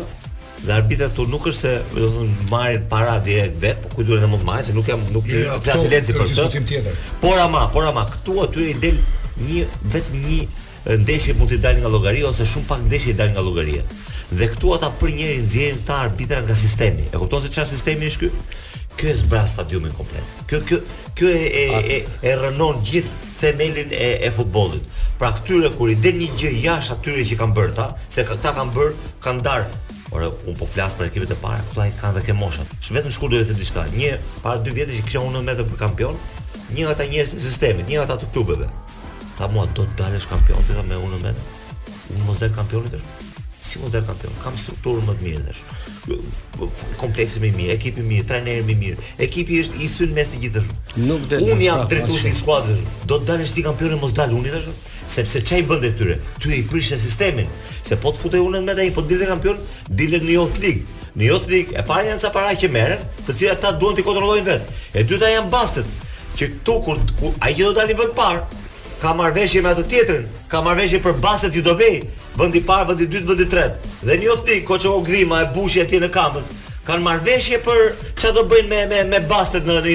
[0.64, 4.22] Dhe arbitra këtu nuk është se do të thonë marrin para direkt vet, por kujtuar
[4.22, 6.93] edhe mund të marrin se nuk jam nuk jo, jam në klasë lenti për këtë.
[7.20, 9.01] Por ama, por ama, këtu aty i del
[9.43, 10.39] një vetëm një
[11.03, 13.84] ndeshje mund të dalë nga llogaria ose shumë pak ndeshje i dalë nga llogaria.
[14.39, 17.09] Dhe këtu ata për njëri nxjerrin ta arbitra nga sistemi.
[17.11, 18.47] E kupton se çfarë sistemi është ky?
[18.93, 20.41] Ky është bra stadiumin komplet.
[20.47, 20.80] Ky ky
[21.18, 21.99] ky e e e,
[22.30, 24.86] e rënon gjithë themelin e e futbollit.
[25.20, 28.51] Pra këtyre kur i del një gjë jashtë atyre që kanë bërë ta, se këta
[28.57, 29.82] kanë bërë, kanë darë
[30.14, 32.70] Ora un po flas për ekipet e para, këto ai kanë dhe ke moshat.
[32.86, 33.86] Sh vetëm shkur do të thë diçka.
[33.97, 34.11] Një
[34.43, 36.20] para dy vjetësh që kisha unë metër për kampion,
[36.76, 38.68] një nga ata njerëz të sistemit, një nga ata të klubeve.
[39.39, 41.49] Tha mua do të dalësh kampion, thënë me unë metër.
[42.14, 43.32] Unë mos del kampionit është.
[43.66, 44.38] Si mos del kampion?
[44.45, 45.64] Kam strukturën më të mirë tash
[46.99, 49.04] kompleksi më i mirë, ekipi më i mirë, trajneri më i mirë.
[49.26, 50.64] Ekipi është i thyn mes të gjithë
[51.08, 51.45] Nuk del.
[51.54, 52.82] Un jam drejtuesi i skuadrës.
[53.10, 54.70] Do të dalësh ti kampionin mos dal unë tash,
[55.16, 56.18] sepse çaj bën detyrë.
[56.43, 57.47] Ty i prish sistemin,
[57.88, 60.84] se po të futej unë me ai, po dilën kampion, dilën në Youth League.
[61.16, 64.01] Në Youth League e para janë ca para që merren, të cilat ata duan ti
[64.04, 64.72] kontrollojnë vet.
[64.97, 65.88] E dyta janë bastet,
[66.38, 66.99] që këtu kur,
[67.45, 68.43] ai që do dalin vetë par,
[69.04, 71.99] ka marrveshje me atë tjetrin, ka marrveshje për bastet ju do vej,
[72.38, 73.92] vendi i parë, vendi i dytë, vendi i tretë.
[74.08, 76.52] Dhe një ofti Koço Ogdhima e Bushi atje në Kamës
[76.84, 77.78] kanë marrë veshje për
[78.20, 79.94] çfarë do bëjnë me me me bastet në në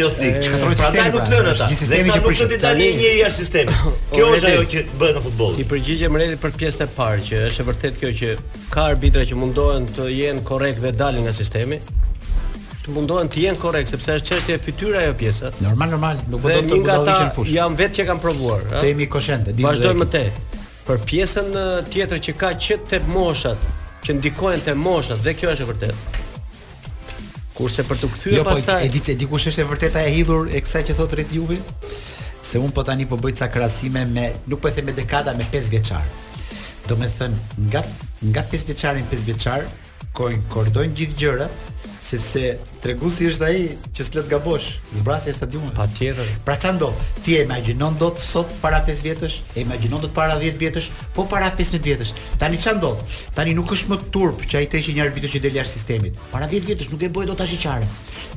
[0.78, 1.66] Prandaj nuk pra, lënë ata.
[1.68, 3.74] Dhe nuk do të dalin një njëri jashtë sistemi.
[4.14, 5.56] Kjo është ajo që bëhet në futboll.
[5.60, 8.32] I përgjigjem Redi për pjesën e parë që është e vërtet kjo që
[8.72, 11.82] ka arbitra që mundohen të jenë korrekt dhe dalin nga sistemi
[12.86, 15.52] Të mundohen të jenë korrekt sepse është çështje e fytyrës ajo pjesa.
[15.60, 17.50] Normal normal, nuk po do të ndodhë që në fush.
[17.52, 18.78] Jam vetë që kam provuar, ëh.
[18.80, 19.66] Temi koshente, di.
[19.66, 20.22] Vazhdojmë te
[20.88, 21.56] për pjesën
[21.92, 23.64] tjetër që ka që të moshat,
[24.06, 25.98] që ndikojnë të moshat, dhe kjo është e vërtetë.
[27.58, 29.66] Kurse për të kthyer jo, po, pastaj Jo, po e di çe dikush është e
[29.72, 31.58] vërteta e hidhur e kësaj që thotë Rit Juvi,
[32.48, 35.34] se un po tani po bëj ca krahasime me, nuk po e them me dekada,
[35.36, 36.06] me 5 vjeçar.
[36.88, 37.34] Domethën
[37.68, 37.82] nga
[38.30, 39.66] nga 5 vjeçarin 5 vjeçar,
[40.16, 41.68] kojnë kordojnë gjithë gjërat,
[42.04, 43.62] sepse tregusi është ai
[43.96, 44.68] që s'le të gabosh.
[44.94, 45.74] Zbrasja e stadiumit.
[45.76, 46.28] Patjetër.
[46.46, 46.90] Pra çan do?
[47.24, 51.26] Ti e imagjinon dot sot para 5 vjetësh, e imagjinon dot para 10 vjetësh, po
[51.30, 52.12] para 15 vjetësh.
[52.38, 52.94] Tani çan do?
[53.34, 56.20] Tani nuk është më turp që ai të ishte një arbitër që del jashtë sistemit.
[56.34, 57.76] Para 10 vjetësh nuk e bëj dot asgjë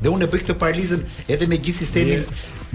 [0.01, 0.99] Dhe unë e bëj këtë paralizën
[1.30, 2.20] edhe me gjithë sistemin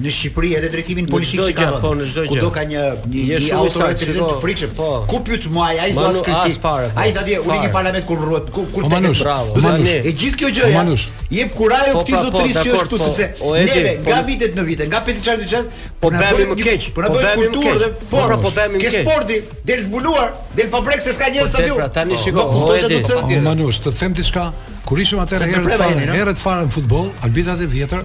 [0.03, 1.79] në Shqipëri edhe drejtimin politik që ka vënë.
[1.85, 2.83] Po, Kudo ka një
[3.13, 4.73] një, autoritet të frikshëm.
[4.77, 4.89] Po.
[5.11, 6.59] Ku pyet ai as kritik.
[6.65, 6.75] Po.
[6.99, 9.23] Ai tha dje u ligj parlament kur rruhet kur po, tek.
[9.23, 9.59] Bravo.
[9.87, 11.09] E gjithë kjo gjë po, ja Janush.
[11.31, 13.09] Jep kurajo po, këtij pra, po, zotërisë që është këtu po.
[13.09, 16.57] sepse po, neve nga vitet në vite, nga 50 çfarë të po, po bëhemi më
[16.61, 18.95] keq, po na kulturë dhe po pra po bëhemi më keq.
[18.95, 21.81] Ke sporti, del zbuluar, del pa brek se s'ka njerëz stadium.
[21.81, 24.47] Po tani shiko, po të pra, Manush, të them diçka.
[24.87, 28.05] Kur ishim atëherë herët fare, herët fare në futboll, arbitrat e vjetër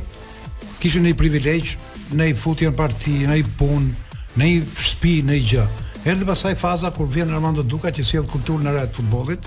[0.82, 1.76] kishin një privilegj
[2.18, 3.92] në i në parti, në i pun,
[4.40, 4.56] në i
[4.88, 5.68] shpi, në i gjë.
[6.04, 9.40] dhe pasaj faza kur vjen Armando Duka që si edhe kultur në rajt futbolit,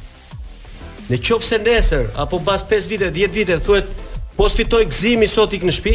[1.10, 3.88] Në qofë se nesër, apo pas 5 vite, 10 vite, thuet,
[4.38, 5.92] pos fitoj gzimi sot ik në shpi,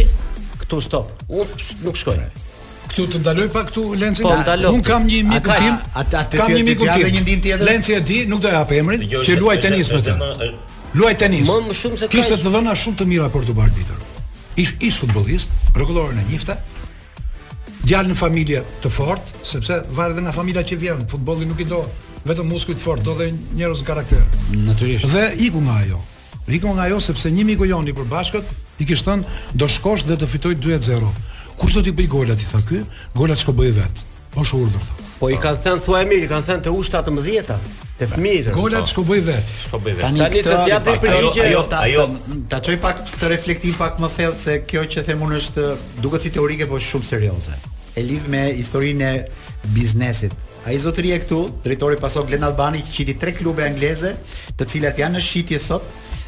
[0.61, 1.55] këtu stop, unë
[1.87, 2.19] nuk shkoj.
[2.89, 4.23] Këtu të ndaloj pa këtu Lenci.
[4.25, 4.31] Po,
[4.69, 5.75] Unë kam një mik të tim.
[6.35, 7.09] Kam një mikë të tim.
[7.15, 7.65] Një ndim tjetër.
[7.69, 9.99] Lenci e di, nuk do e hap emrin, jo, që jo, luaj jo, tenis me
[10.05, 10.49] të.
[10.99, 11.45] Luaj tenis.
[11.51, 12.13] Më shumë se kaq.
[12.15, 13.99] Kishte të dhëna shumë të mira për të bërë bitër.
[14.63, 16.55] Ish ish futbollist, rregullore në njëfte.
[17.89, 21.67] Djalë në familje të fortë, sepse varet dhe nga familja që vjen, futbolli nuk i
[21.69, 21.81] do
[22.27, 24.23] vetëm muskuj të fortë do dhe njerëz karakter.
[24.67, 25.07] Natyrisht.
[25.13, 25.99] Dhe iku nga ajo.
[26.49, 30.29] Iku nga ajo sepse një miku joni përbashkët i kishte thënë do shkosh dhe të
[30.31, 31.11] fitoj 2-0.
[31.59, 32.83] Kush do t'i bëj golat i tha ky?
[33.15, 34.01] Golat çka bëj vet.
[34.35, 34.97] Po shurdhër tha.
[35.19, 37.57] Po i kanë thënë thua mirë, i kanë thënë të ushta të mëdhjeta,
[37.99, 38.51] të fëmijët.
[38.55, 39.07] Golat çka po.
[39.13, 39.49] bëj vet.
[39.65, 39.99] Çka vet.
[40.03, 41.47] Tani, të dia ti përgjigje.
[41.49, 42.05] Ajo ta, ajo
[42.51, 45.67] ta çoj pak të reflektim pak më thellë se kjo që them unë është
[46.05, 47.57] duket si teorike po shumë serioze.
[47.99, 49.25] E lidh me historinë e
[49.75, 50.31] biznesit.
[50.67, 54.15] A i zotëri e këtu, dritori pasok Glen Albani, që qiti tre klube angleze,
[54.59, 55.85] të cilat janë në shitje sot,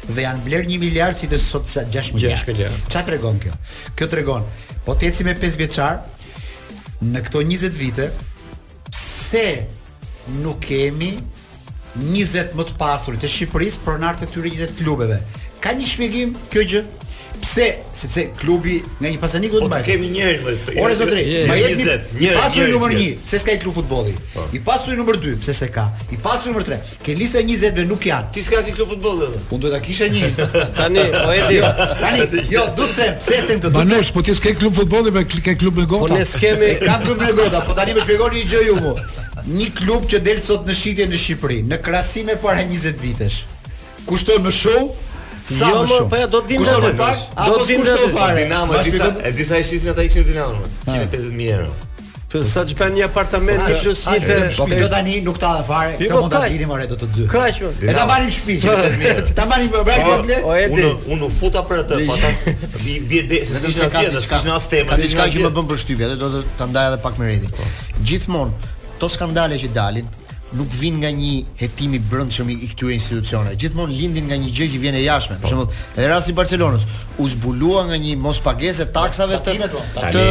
[0.08, 2.40] dhe janë bler një miliard, që i të sot sa 6 miliard.
[2.40, 2.78] 6 miliard.
[2.92, 3.52] Qa të regon kjo?
[3.98, 4.46] Kjo të regon,
[4.86, 5.98] po të eci me 5 vjeçar
[7.04, 8.08] në këto 20 vite,
[8.88, 9.44] pse
[10.40, 11.12] nuk kemi
[12.00, 15.20] 20 më të pasurit e për të Shqipërisë të të këtyre 20 klubeve?
[15.62, 16.80] Ka një shpjegim kjo gjë?
[17.42, 17.68] pse?
[17.92, 19.74] Sepse klubi nga një pasanik do të bëj.
[19.74, 20.74] Po kemi njerëz me.
[20.80, 24.14] Ora zotëri, ma jep një pasuri numër 1, pse s'ka i klub futbolli?
[24.32, 24.44] Po.
[24.56, 25.84] I pasuri numër 2, pse s'e ka?
[26.14, 26.78] I pasuri numër 3.
[27.08, 28.30] Ke lista e 20-ve nuk janë.
[28.38, 29.42] Ti s'ka si klub futbolli atë.
[29.50, 30.30] Po duhet ta kisha një.
[30.78, 31.58] Tani, po e di.
[31.58, 31.70] Jo,
[32.00, 33.76] tani, jo, do të them, pse them të do.
[33.76, 36.08] Banesh, po ti s'ke klub futbolli me ke klub me gota.
[36.08, 36.72] Po ne s'kemi.
[36.86, 38.96] Ka kam klub me gota, po tani më shpjegoni një gjë ju mu.
[39.52, 43.40] Një klub që del sot në shitje në Shqipëri, në krahasim me para 20 vitesh.
[44.06, 45.10] Kushton më shumë
[45.44, 46.10] Sa jo, më shumë.
[46.12, 46.66] Po ja do të vinë.
[46.66, 48.42] Kushto Do të vinë kushto fare.
[48.44, 50.68] Dinamo, disa e disa e shisin ata i ishin Dinamo.
[50.86, 51.72] 150000 euro.
[52.32, 55.64] Po sa të bën një apartament ti plus një të Do tani nuk ta dha
[55.68, 55.96] fare.
[55.98, 57.26] Jo, Këto mund ta vini më do të dy.
[57.34, 57.60] Kaq.
[57.82, 58.60] E ta marrim shtëpi.
[59.38, 60.86] Ta marrim me brek me O edi.
[60.86, 62.32] Unë unë futa për atë, po ta
[62.84, 64.88] bie bie se ti ka gjë, ka një as temë.
[64.94, 67.50] Ka diçka që më bën për shtëpi, do të ta ndaj edhe pak me redi.
[67.52, 67.68] Po.
[68.06, 70.08] Gjithmonë to skandale që dalin,
[70.56, 71.30] nuk vin nga një
[71.60, 73.56] hetim i brendshëm i këtyre institucioneve.
[73.60, 75.36] Gjithmonë lindin nga një gjë që vjen e jashtme.
[75.40, 75.46] Po.
[75.46, 76.84] Për shembull, edhe rasti i Barcelonës
[77.22, 79.84] u zbulua nga një mospagese taksave të po.
[80.16, 80.24] të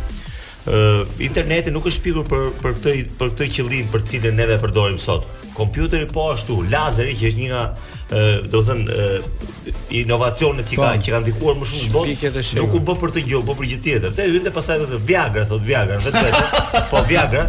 [0.66, 4.98] uh, interneti nuk është pikur për për këtë për këtë qëllim për cilën neve përdorim
[5.00, 5.28] sot.
[5.58, 11.00] Kompjuteri po ashtu, lazeri që është një nga uh, do të thënë inovacionet që kanë
[11.00, 11.04] po.
[11.06, 13.70] që kanë ndikuar më shumë në botë, nuk u bë për të gjë, po për
[13.72, 14.14] gjë tjetër.
[14.18, 16.62] Te hynte pasaj edhe Viagra, thot Viagra, vetë vetë.
[16.92, 17.48] po Viagra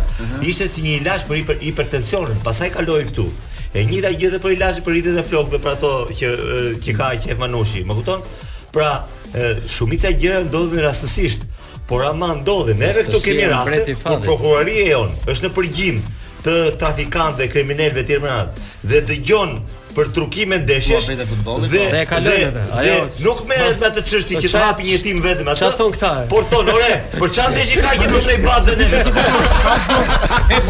[0.49, 3.27] ishte si një ilaç për hiper, hipertensionin, pasaj kaloi këtu.
[3.77, 6.29] E njëjta gjë edhe për ilaçin për rritjen e flokëve për ato që
[6.81, 8.23] që ka që Manushi, më kupton?
[8.73, 8.89] Pra,
[9.69, 11.45] shumica gjëra ndodhin rastësisht
[11.89, 12.73] por ama ndodhi.
[12.83, 15.97] Neve këtu kemi raste ku prokuroria jon është në përgjim
[16.45, 19.57] të trafikantëve, kriminalëve të Tiranës dhe dëgjon
[19.97, 21.09] për trukime ndeshjesh.
[21.43, 21.57] Po.
[21.71, 22.65] Dhe e kalon atë.
[22.81, 25.63] Ajo nuk merret me atë çështje që ta hapi një tim vetëm atë.
[25.63, 26.11] Çfarë thon këta?
[26.31, 28.93] Por thon, "Ore, për çfarë ndeshje ka që nuk ndej bazën e?"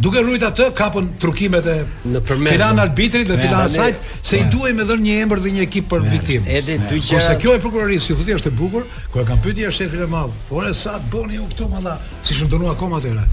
[0.00, 1.74] Duke ruajtur atë kapën trukimet e
[2.08, 5.66] nëpërmjet filan arbitrit dhe filan asajt se i duhej më dhënë një emër dhe një
[5.66, 6.48] ekip për viktimë.
[6.56, 7.18] Edhe dy gjë.
[7.18, 10.08] Ose kjo e prokurorisë, si thotë, është e bukur, ku e kanë pyetur shefin e
[10.08, 10.32] madh.
[10.48, 13.26] Por sa boni ju këtu malla, si shumë donu akoma atë.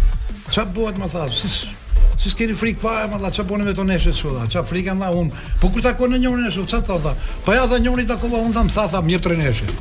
[0.57, 1.39] Ça bëhet më thash?
[1.47, 4.43] Si si keni frikë fare malla, ça boni me tonë shit çuda?
[4.51, 5.43] Ça frikë dha unë.
[5.63, 7.15] Po kur takon në njërin e shoh, ça dha?
[7.47, 9.63] Po ja dha njërin takova un tham sa tham, mirë trenesh.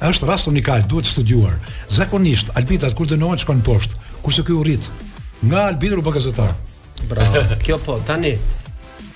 [0.08, 1.60] Është rast unikal, duhet studiuar.
[1.94, 4.88] Zakonisht arbitrat kur dënohen shkon poshtë, kurse ky u rrit
[5.44, 6.56] nga arbitri u bë gazetar.
[7.12, 7.44] Bravo.
[7.66, 8.36] Kjo po, tani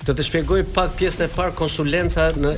[0.06, 2.54] Do të shpjegoj pak pjesën e parë konsulenca në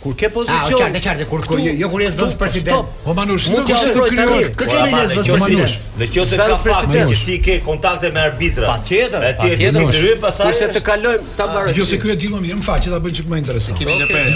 [0.03, 0.55] Kur ke pozicion.
[0.55, 2.91] Ah, çfarë qartë, kur jo-, jo kur jes vend president.
[3.05, 4.45] O manush, nuk ka të kryer.
[4.55, 5.73] Kë kemi ne vend manush.
[5.99, 8.77] Në qoftë se ka president, që ti ke kontakte me arbitra.
[8.79, 9.75] Patjetër, patjetër.
[9.75, 10.47] Ne dy pasaj.
[10.53, 11.81] Kurse të kalojmë ta marrësh.
[11.81, 13.83] Jo se ky e di më mirë, më faqe ta bëj çik më interesant.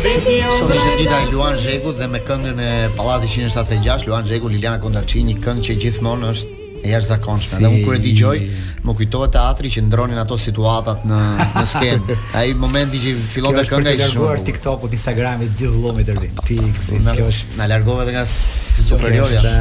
[0.00, 4.82] Sot është dita e Luan Zhegut dhe me këngën e Pallati 176 Luan Zhegu Liliana
[4.82, 7.56] Kondaçini, një këngë që gjithmonë është e zakonshme.
[7.56, 7.62] Si...
[7.62, 8.38] Dhe unë kur e dëgjoj,
[8.86, 11.20] më kujtohet teatri që ndronin ato situatat në
[11.54, 11.92] në a
[12.42, 14.26] Ai momenti që fillon të kjo është shumë.
[14.26, 16.42] Kjo tiktok të Instagram-i, gjithë lomit të vin.
[16.46, 16.58] Ti
[16.90, 19.54] kjo është na largove edhe nga superioria.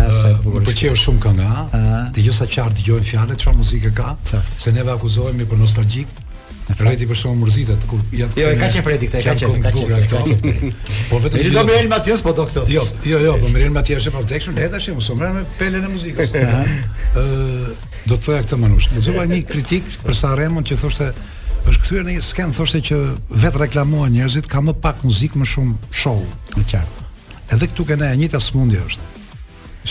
[0.43, 4.15] Po pëlqeu shumë kënga, dhe Dëgjoj sa qartë dëgjojnë fjalët, çfarë muzikë ka,
[4.57, 6.19] se neve akuzohemi për nostalgjik,
[6.79, 9.33] Rreti pra- për shkakun mërzitë të kur janë Jo, e ka qenë predikta, e ka
[9.37, 10.71] qenë, ka qenë këto.
[11.09, 12.63] Po vetëm Jo, do Miren Matias po do këto.
[12.69, 15.85] Jo, jo, jo, po Miren Matias e pa vdekshën, le tash, mos merr me pelën
[15.85, 16.33] e muzikës.
[16.39, 17.69] Ëh,
[18.07, 18.89] do të thoya këtë manush.
[18.95, 21.11] Do një kritik për sa Remon që thoshte
[21.67, 23.01] është kthyer në një sken thoshte që
[23.45, 26.21] vetë reklamojnë njerëzit ka më pak muzikë, më shumë show,
[26.57, 27.07] më qartë.
[27.51, 29.09] Edhe këtu kanë na e njëjta smundje është.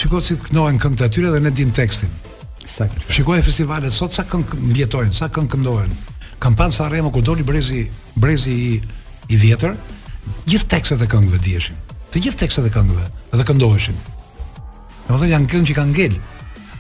[0.01, 2.11] Shikoj si kënohen këngët aty dhe ne dim tekstin.
[2.61, 3.11] Saktë.
[3.15, 5.95] Shikoj festivalet sot sa këngë mbjetojnë, sa këngë këndohen
[6.41, 7.87] kam pan sa remo kur doli brezi
[8.17, 8.73] brezi i
[9.31, 9.77] i vjetër
[10.49, 11.77] gjithë tekstet e këngëve dieshin
[12.11, 13.07] të gjithë tekstet e këngëve
[13.39, 14.01] dhe këndoheshin
[15.07, 16.17] domethënë janë këngë që kanë ngel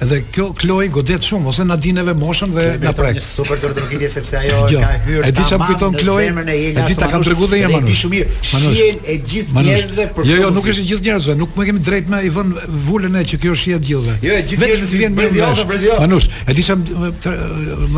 [0.01, 3.19] Dhe kjo Kloi godet shumë ose na dineve moshën dhe na prek.
[3.19, 5.25] një super dërgitje sepse ajo jo, ka hyrë.
[5.29, 6.31] Edi çam kujton Kloi.
[6.51, 8.39] Edi ta kam treguar dhe jam shumë mirë.
[8.49, 10.31] Shihen e gjithë njerëzve për.
[10.31, 12.55] Jo, jo, nuk është e gjithë njerëzve, nuk më kemi drejt më i vën
[12.89, 14.17] vulën e që kjo është e gjithëve.
[14.25, 15.99] Jo, e gjithë njerëzve vjen më më zgjat.
[16.01, 16.31] Manush,
[16.65, 16.87] çam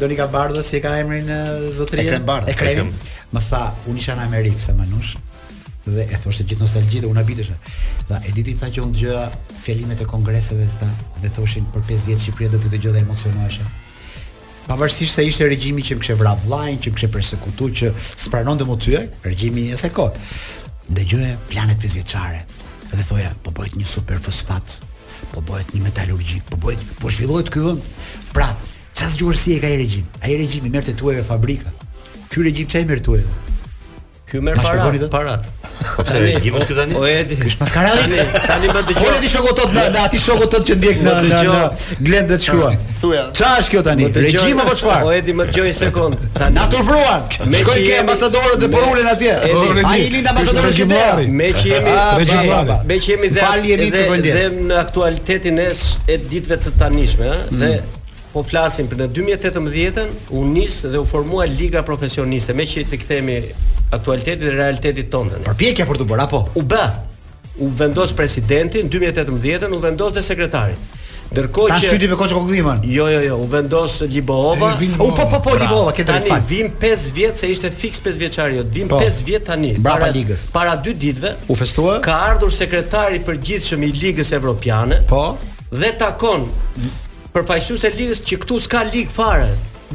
[0.00, 1.28] Donika Bardhës, si ka emrin
[1.74, 2.50] zotëri e Bardo.
[2.50, 2.88] E krem.
[3.30, 5.12] Më tha, unë isha në Amerikë sa manush
[5.86, 7.54] dhe e thoshte gjithë nostalgji dhe unë habitesha.
[8.08, 9.22] Tha, e diti tha që unë dëgjoja
[9.62, 10.88] fjalimet e kongreseve tha
[11.22, 13.66] dhe thoshin për 5 vjet Shqipëria do të të gjodhe emocionoheshë.
[14.66, 17.92] Pavarësisht se ishte regjimi që më kishte që më kishte që
[18.24, 19.94] s'pranon dhe më thyej, regjimi i kotë.
[19.94, 20.94] kohë.
[20.98, 22.42] Dëgjoje planet 5 vjeçare
[22.92, 24.80] dhe thoja, po bëhet një super fosfat
[25.34, 27.86] po bëhet një metalurgjik, po bëhet, po zhvillohet ky vend.
[28.34, 28.50] Pra,
[28.96, 30.08] çfarë zgjuarësi e ka ai regjim?
[30.26, 31.72] Ai regjimi merr te tuaj fabrika.
[32.30, 33.24] Ky regjim çaj merr tuaj?
[34.30, 35.32] Ky merr para para.
[35.96, 36.94] Po pse ne gjimë këtu tani?
[37.00, 37.36] O e di.
[37.48, 38.18] Ish maskaradi.
[38.46, 39.06] Tani më dëgjoj.
[39.08, 41.58] Ole di shokut tot në aty shokut tot që ndjek në në në
[42.06, 42.76] glendë të shkruan.
[43.00, 43.20] Thuaj.
[43.40, 44.08] Çfarë është kjo tani?
[44.14, 45.00] Regjim apo çfarë?
[45.08, 46.24] O e di më dëgjoj një sekond.
[46.38, 47.26] Tani na turruan.
[47.42, 49.36] Shkoj ke ambasadorët dhe por ulën atje.
[49.90, 51.38] Ai lind ambasadorët që vjen.
[51.40, 52.78] Me që jemi ah, regjim baba.
[52.90, 57.96] Me që jemi dhe në aktualitetin e ditëve të tanishme, ëh, dhe mm.
[58.30, 63.00] Po flasim për në 2018-ën, u nis dhe u formua Liga Profesioniste, me që të
[63.02, 63.40] kthemi
[63.96, 65.40] aktualitetit dhe realitetit tonë.
[65.48, 66.44] Përpjekja për të bërë apo?
[66.54, 66.84] U bë.
[67.60, 70.78] U vendos presidenti në 2018-ën, u vendos dhe sekretari.
[71.30, 72.80] Ndërkohë që Ta shyti me Koç Kokdhiman.
[72.90, 74.72] Jo, jo, jo, u vendos Libova.
[74.78, 76.28] U po po po pra, Libova, ke drejt.
[76.30, 79.26] Tani vim 5 vjet se ishte fiks 5 vjeçari, jo, vim 5 po.
[79.26, 79.74] vjet tani.
[79.84, 80.48] Para ligës.
[80.54, 81.98] Para 2 ditëve u festua.
[82.06, 85.02] Ka ardhur sekretari i përgjithshëm i Ligës Evropiane.
[85.10, 85.28] Po
[85.70, 86.48] dhe takon
[87.34, 89.50] përfaqësues të ligës që këtu s'ka ligë fare.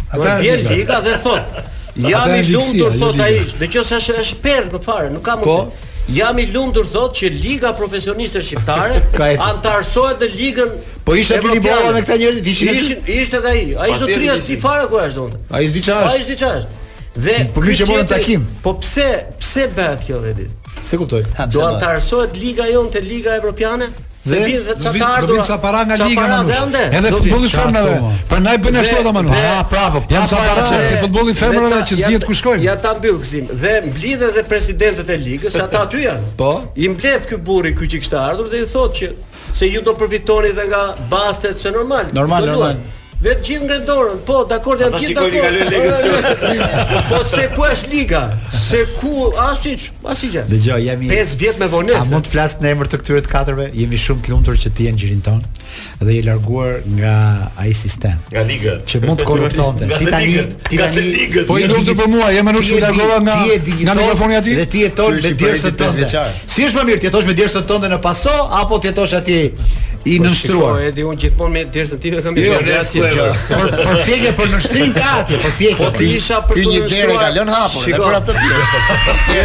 [0.09, 1.61] Ata vjen liga dhe thot,
[2.09, 3.31] jam i lumtur jo thot ai,
[3.61, 5.53] nëse është është perd për fare, nuk ka po.
[5.53, 5.69] mundësi.
[5.69, 5.85] Po?
[6.17, 8.97] Jam i lumtur thot që Liga Profesioniste Shqiptare
[9.47, 10.71] antarsohet në ligën
[11.05, 13.63] Po ishte aty Libora me këta njerëz, ishin ishte edhe ai.
[13.85, 15.39] Ai zotria si fare ku është donte.
[15.53, 16.09] Ai s'di çfarë.
[16.15, 16.78] Ai s'di çfarë.
[17.23, 18.43] Dhe për kjo që morën takim.
[18.63, 19.07] Po pse,
[19.41, 20.47] pse bëhet kjo vetë?
[20.85, 21.23] Se kuptoj.
[21.51, 23.89] Do të arsohet liga jonë te liga evropiane?
[24.29, 25.27] Se vin dhe çka ardhur.
[25.27, 26.83] Do vin çka para nga liga më shumë.
[26.99, 27.95] Edhe futbolli femrave.
[28.31, 29.39] Prandaj bën ashtu ata më shumë.
[29.51, 30.01] Ah, prapo.
[30.15, 32.63] Jan çka para çka te futbolli femrave që zihet ku shkojnë.
[32.67, 33.49] Ja ta mbyll gzim.
[33.63, 36.31] Dhe mblidhe edhe presidentët e ligës, ata aty janë.
[36.39, 36.51] Po.
[36.75, 39.11] I mblet ky burri ky që kishte ardhur dhe i thotë që
[39.59, 42.11] se ju do përfitoni edhe nga bastet, se normal.
[42.13, 42.79] Normal, normal.
[43.19, 44.19] Vetë gjithë në dorën.
[44.23, 45.73] Po, dakor, janë gjithë dakor.
[45.73, 47.07] legët.
[47.11, 48.21] Po se ku është liga?
[48.47, 50.37] Se ku asiç, asiç.
[50.47, 51.99] Dëgjoj, jemi 5 vjet me vonesë.
[51.99, 53.65] A mund të flas në emër të këtyre të katërve?
[53.75, 55.41] Jemi shumë të lumtur që ti je gjirin ton
[55.99, 57.15] dhe je larguar nga
[57.59, 58.15] ai sistem.
[58.31, 58.77] Nga liga.
[58.87, 59.89] Që mund të korruptonte.
[59.99, 60.37] Ti tani,
[60.69, 61.43] ti tani.
[61.49, 63.35] Po i lumtur për mua, jemi shumë largova nga
[63.83, 64.55] nga mikrofoni aty.
[64.63, 66.09] Dhe ti jeton me dersën tënde.
[66.47, 68.31] Si është më mirë, ti jetosh me dersën tënde në paso
[68.63, 69.39] apo ti jetosh aty
[70.07, 70.77] i nështruar.
[70.77, 73.25] Po edi un gjithmonë me derisa ti e kam bërë jo, atë gjë.
[73.49, 75.79] Por por pjekje për nështrim ka atje, por pjekje.
[75.79, 76.85] Po ti isha për të nështruar.
[76.85, 78.37] Ti hapur, hapun, për atë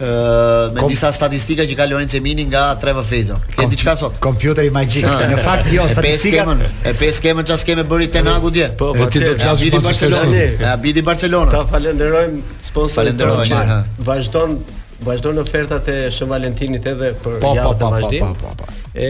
[0.00, 0.88] me Kom...
[0.88, 3.36] disa statistika që ka Lorenzo Emini nga Trevor Fezo.
[3.56, 4.16] Ke diçka sot?
[4.24, 5.04] Kompjuteri magjik.
[5.06, 5.26] Ah.
[5.30, 6.44] Në fakt jo, statistika.
[6.82, 8.70] E pesë kemën, çfarë kemë bëri Tenagu dje?
[8.76, 10.56] Po, po ti do të flasësh për Barcelonën.
[10.62, 11.52] Ja biti Barcelona.
[11.52, 13.18] Ta falenderojm sponsorin.
[13.18, 13.98] Falenderojm.
[14.08, 14.56] Vazhdon
[15.02, 18.20] vazhdon ofertat e Shën Valentinit edhe për po, po javën po, e po, vazhdim.
[18.22, 18.86] Po, po, po, po, po.
[19.02, 19.08] E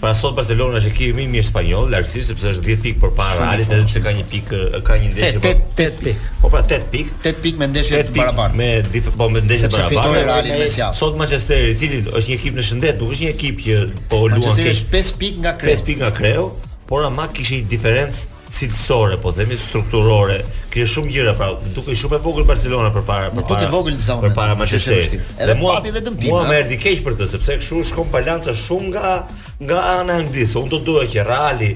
[0.00, 3.36] Pa sot Barcelona është ekipi më i mirë spanjoll, largësi sepse është 10 pikë përpara
[3.38, 6.28] Realit edhe pse ka një pikë ka një ndeshje 8 8 pikë.
[6.42, 7.14] Po pra 8 pikë.
[7.22, 8.58] 8 pikë me ndeshje të barabarta.
[8.58, 9.86] Me po me ndeshje barabartë.
[9.86, 10.96] Sepse fitoi Reali me sjell.
[10.98, 13.78] Sot Manchesteri, i cili është një ekip në shëndet, nuk është një ekip që
[14.10, 14.46] po luan keq.
[14.50, 15.74] Manchesteri është 5 pikë nga Kreu.
[15.74, 16.46] 5 pikë nga Kreu,
[16.90, 20.34] por ama kishte një diferencë cilësore, po themi strukturore,
[20.70, 23.64] kishte shumë gjëra, pra duke shumë e vogël Barcelona përpara përpara.
[23.64, 25.18] Duke vogël disa përpara Manchesteri.
[25.38, 26.30] Edhe pati edhe dëmtim.
[26.30, 29.14] Mua më erdhi keq për të, sepse kështu shkon balanca shumë nga
[29.58, 30.58] nga ana e anglisë.
[30.62, 31.70] Unë do doja që Reali,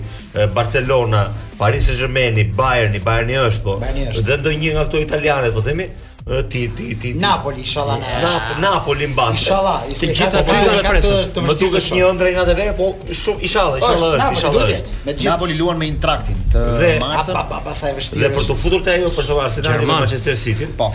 [0.54, 1.26] Barcelona,
[1.58, 3.78] Paris Saint-Germain, Bayern, Bayerni është po.
[4.22, 5.86] Dhe ndonjë nga këto italianë, po themi,
[6.52, 10.90] ti ti ti Napoli inshallah na Nap Napoli mbas inshallah të gjitha tre do të
[10.92, 12.88] presim më duket një ëndër nga të vetë po
[13.22, 14.66] shumë inshallah inshallah inshallah
[15.06, 18.44] me gjithë Napoli luan me Intraktin të martën Dhe pa pa sa vështirë dhe për
[18.44, 20.90] të futur te ajo për shkak me Manchester City po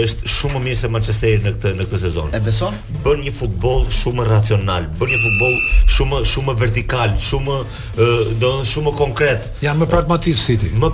[0.00, 2.30] është shumë më mirë se Manchesteri në këtë në këtë sezon.
[2.36, 2.76] E beson?
[3.04, 5.56] Bën një futboll shumë racional, bën një futboll
[5.94, 7.58] shumë shumë vertikal, shumë
[7.98, 9.50] do të thonë shumë konkret.
[9.62, 10.72] Ja më pragmatist City.
[10.72, 10.88] Më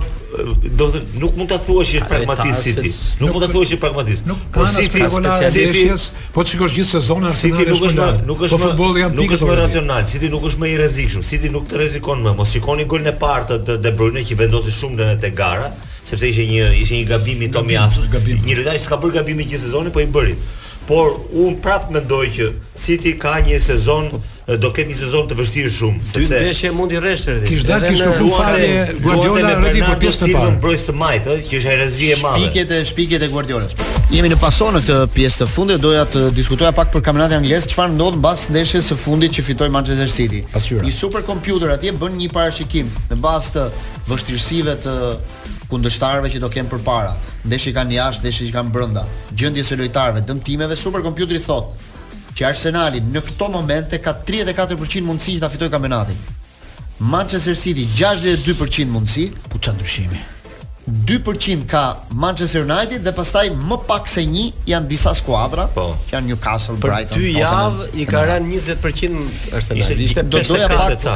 [0.77, 2.91] do të nuk mund ta thuash që është pragmatist City.
[3.21, 4.25] Nuk mund ta thuash që pragmatist.
[4.55, 6.05] Po City ka po specialistës,
[6.35, 7.41] po të gjithë sezonin Arsenal.
[7.43, 10.05] City nuk është nuk është po futbolli janë nuk është më racional.
[10.15, 11.25] City nuk është më i rrezikshëm.
[11.29, 12.35] City nuk të rrezikon më.
[12.39, 15.71] Mos shikoni golin e parë të De Bruyne që vendosi shumë lënë te gara
[16.05, 18.11] sepse ishte një ishte një gabim i Tomiasus,
[18.45, 20.35] një lojtar që ka bërë gabim gjithë sezonin, po i bëri.
[20.85, 24.11] Por un prap mendoj që City ka një sezon
[24.45, 27.45] do ketë një sezon të vështirë shumë, sepse dy ndeshje mundi rreshtë rreth.
[27.49, 28.65] Kish dalë kish kërku fare
[29.01, 30.27] Guardiola me për pjesën e parë.
[30.35, 32.43] Silva mbrojtë të majtë, që është herezi e madhe.
[32.43, 33.73] Shpiket e shpiket e Guardiolës.
[34.13, 37.65] Jemi në pason në këtë pjesë të fundit, doja të diskutoja pak për kampionatin anglez,
[37.73, 40.43] çfarë ndodh mbas ndeshjes së fundit që fitoi Manchester City.
[40.53, 40.85] Pasyra.
[40.85, 43.65] Një superkompjuter atje bën një parashikim në bazë të
[44.11, 44.95] vështirësive të
[45.73, 47.17] kundështarëve që do kenë përpara.
[47.49, 49.07] Ndeshi kanë jashtë, ndeshi që kanë brenda.
[49.33, 51.89] Gjendja e lojtarëve, dëmtimeve, superkompjuteri thotë,
[52.35, 56.19] që Arsenali në këto momente ka 34% mundësi që ta fitoj kampionatin.
[57.15, 60.23] Manchester City 62% mundësi, po çfarë ndryshimi?
[60.85, 65.95] 2% ka Manchester United dhe pastaj më pak se një janë disa skuadra, po.
[66.05, 67.23] që janë Newcastle, Brighton, Tottenham.
[67.25, 70.03] Për dy javë i ka rënë 20% Arsenal.
[70.05, 71.15] Ishte, do doja pak ca.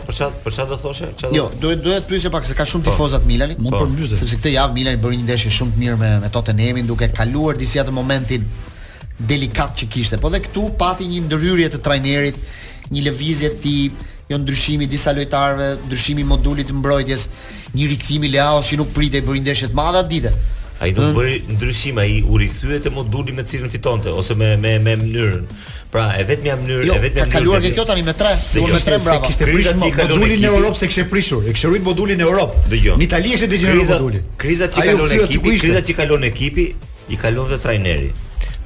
[0.05, 1.11] për ç'a për ç'a do thoshe?
[1.21, 2.91] Ç'a Jo, duhet duhet të pyesë pak se ka shumë po.
[2.91, 3.55] tifozat Milani.
[3.63, 3.85] Mund po.
[3.87, 7.07] të Sepse këtë javë Milani bëri një ndeshje shumë të mirë me me Tottenhamin duke
[7.15, 8.43] kaluar disi atë momentin
[9.19, 10.19] delikat që kishte.
[10.21, 12.43] Po dhe këtu pati një ndryrje të trajnerit,
[12.93, 13.87] një lëvizje të tij,
[14.35, 17.29] jo ndryshimi disa lojtarëve, ndryshimi modulit të mbrojtjes,
[17.77, 20.35] një rikthim i Leaos që nuk pritej bëri ndeshje të madhe ditë.
[20.79, 21.15] Ai nuk mm.
[21.15, 25.47] bëri ndryshim, ai u rikthye te moduli me cilën fitonte ose me me me mënyrën.
[25.93, 27.33] Pra, e vetmja mënyrë, jo, e vetmja mënyrë.
[27.33, 29.25] Ka kaluar ke kjo tani me 3, si jo, me 3 brava.
[29.25, 31.49] Kishte prishur modulin në Europë se kishte prishur.
[31.49, 32.61] E kishte rrit modulin në Europë.
[32.75, 32.99] Dëgjoj.
[33.01, 34.23] Në Itali ishte degeneruar moduli.
[34.45, 36.69] Kriza që kalon ekipi, kriza që kalon ekipi,
[37.17, 38.13] i kalon dhe trajneri.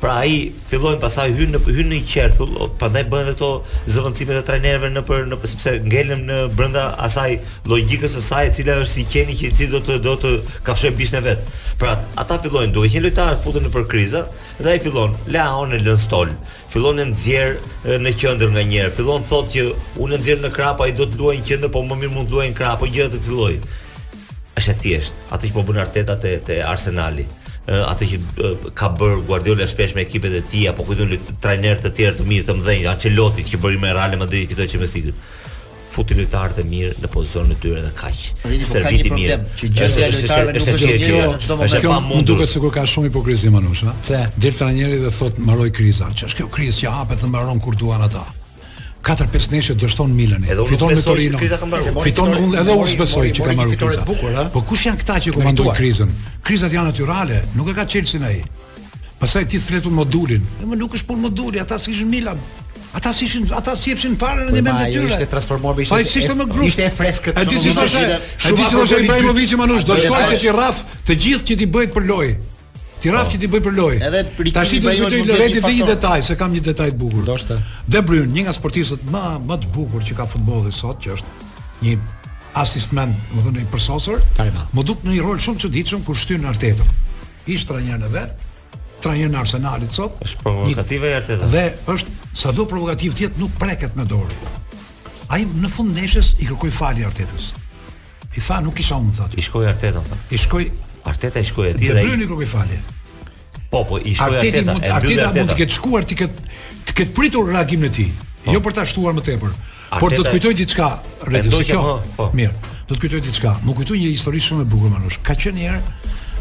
[0.01, 0.37] Pra ai
[0.71, 3.49] fillojnë pasaj hyn në hyn në një qerthull, prandaj bën ato
[3.93, 7.29] zëvendësimet e trajnerëve në për në sepse ngelën në brenda asaj
[7.69, 10.31] logjikës së saj e cila është si qeni që ti do të do të
[10.71, 11.51] kafshoj bisht e vet.
[11.83, 14.23] Pra ata fillojnë duke qenë lojtar të futet në për krizë
[14.63, 16.33] dhe ai fillon la on e lën stol.
[16.73, 17.59] Fillon e nxjer
[18.05, 18.95] në qendër nga një herë.
[18.97, 19.67] Fillon thotë që
[20.01, 22.39] unë nxjer në krap, ai do të luajë në qendër, po më mirë mund të
[22.39, 23.59] luajë në krap, po gjë të filloi.
[24.57, 27.27] Është e thjesht, atë që po bën Arteta te te Arsenali
[27.71, 32.17] atë që ka bër Guardiola shpesh me ekipet e tij apo kujtun trajner të tjerë
[32.21, 35.15] të mirë të mëdhenj, Ancelotti që bëri me Real Madrid fitoi Champions League
[35.91, 38.19] futi lojtarë të mirë në pozicionin e tyre dhe kaq.
[38.43, 39.37] Po, po, Serviti ka mirë.
[39.59, 41.23] Që gjithë janë lojtarë nuk është gjë që
[41.67, 42.37] është pa mundur.
[42.37, 44.27] Duket sikur ka shumë hipokrizi manush, a?
[44.45, 46.11] Del trajneri dhe thotë mbaroj kriza.
[46.15, 48.23] Ç'është kjo krizë që hapet dhe mbaron kur duan ata?
[49.01, 50.47] katër 5 neshe do Milani.
[50.67, 51.39] Fiton me Torino.
[51.39, 52.61] Fiton me Torino.
[52.61, 54.49] Edhe unë besoj që ka marrë kriza.
[54.57, 56.13] Po kush janë këta që komandojnë krizën?
[56.47, 58.41] Krizat janë natyrale, nuk e ka Chelsea ai.
[59.21, 60.45] Pastaj ti thretun modulin.
[60.61, 62.39] Ne më nuk është pun moduli, ata si ishin Milan.
[62.97, 65.13] Ata si ishin, ata si ishin fare në po, mendë jo, tyre.
[65.17, 65.91] Ishte transformuar bëjë.
[65.93, 66.65] Po, ai ishte më grup.
[66.71, 67.43] Ishte freskë këtë.
[67.43, 68.07] Ai disi ishte.
[68.51, 71.69] Ai disi ishte Ibrahimovic, më nuk do të shkojë ti rraf të gjithë që ti
[71.77, 72.33] bëhet për lojë.
[73.01, 73.99] Ti rraf që ti bëj për lojë.
[74.07, 77.23] Edhe tash ti bëj një vetë vetë një detaj, se kam një detaj të bukur.
[77.25, 77.57] Ndoshta.
[77.89, 81.65] De Bruyne, një nga sportistët më më të bukur që ka futbolli sot, që është
[81.87, 81.95] një
[82.61, 84.67] asistent, më thonë një përsosur, Karimal.
[84.77, 86.85] Më duk në një rol shumë çuditshëm kur shtyn Arteta.
[87.49, 88.45] Ish trajner në vet,
[89.01, 90.21] trajner në Arsenalit sot.
[90.27, 91.49] Është provokative i Arteta.
[91.55, 91.65] Dhe
[91.95, 94.37] është sado provokativ ti nuk preket me dorë.
[95.33, 97.51] Ai në fund ndeshës i kërkoi falje Artetës.
[98.37, 99.39] I tha nuk kisha unë thotë.
[99.41, 100.03] I shkoi Arteta.
[100.35, 100.67] I shkoi
[101.03, 101.87] Arteta i shkoi atij.
[101.87, 102.79] De Bruyne nuk i fali.
[103.69, 104.73] Po, po, i shkoi Arteta.
[104.73, 106.49] Mund, arteta mund të ketë shkuar ti këtë
[106.91, 108.11] të ketë pritur reagimin e tij.
[108.45, 108.55] Po.
[108.57, 109.55] Jo për ta shtuar më tepër.
[109.99, 110.89] Por do të kujtoj diçka,
[111.29, 111.99] Redi, se kjo.
[112.17, 112.29] Po.
[112.37, 112.53] Mirë.
[112.89, 113.57] Do të kujtoj diçka.
[113.67, 115.19] Mu kujtoj një histori shumë e bukur manush.
[115.27, 115.83] Ka qenë një herë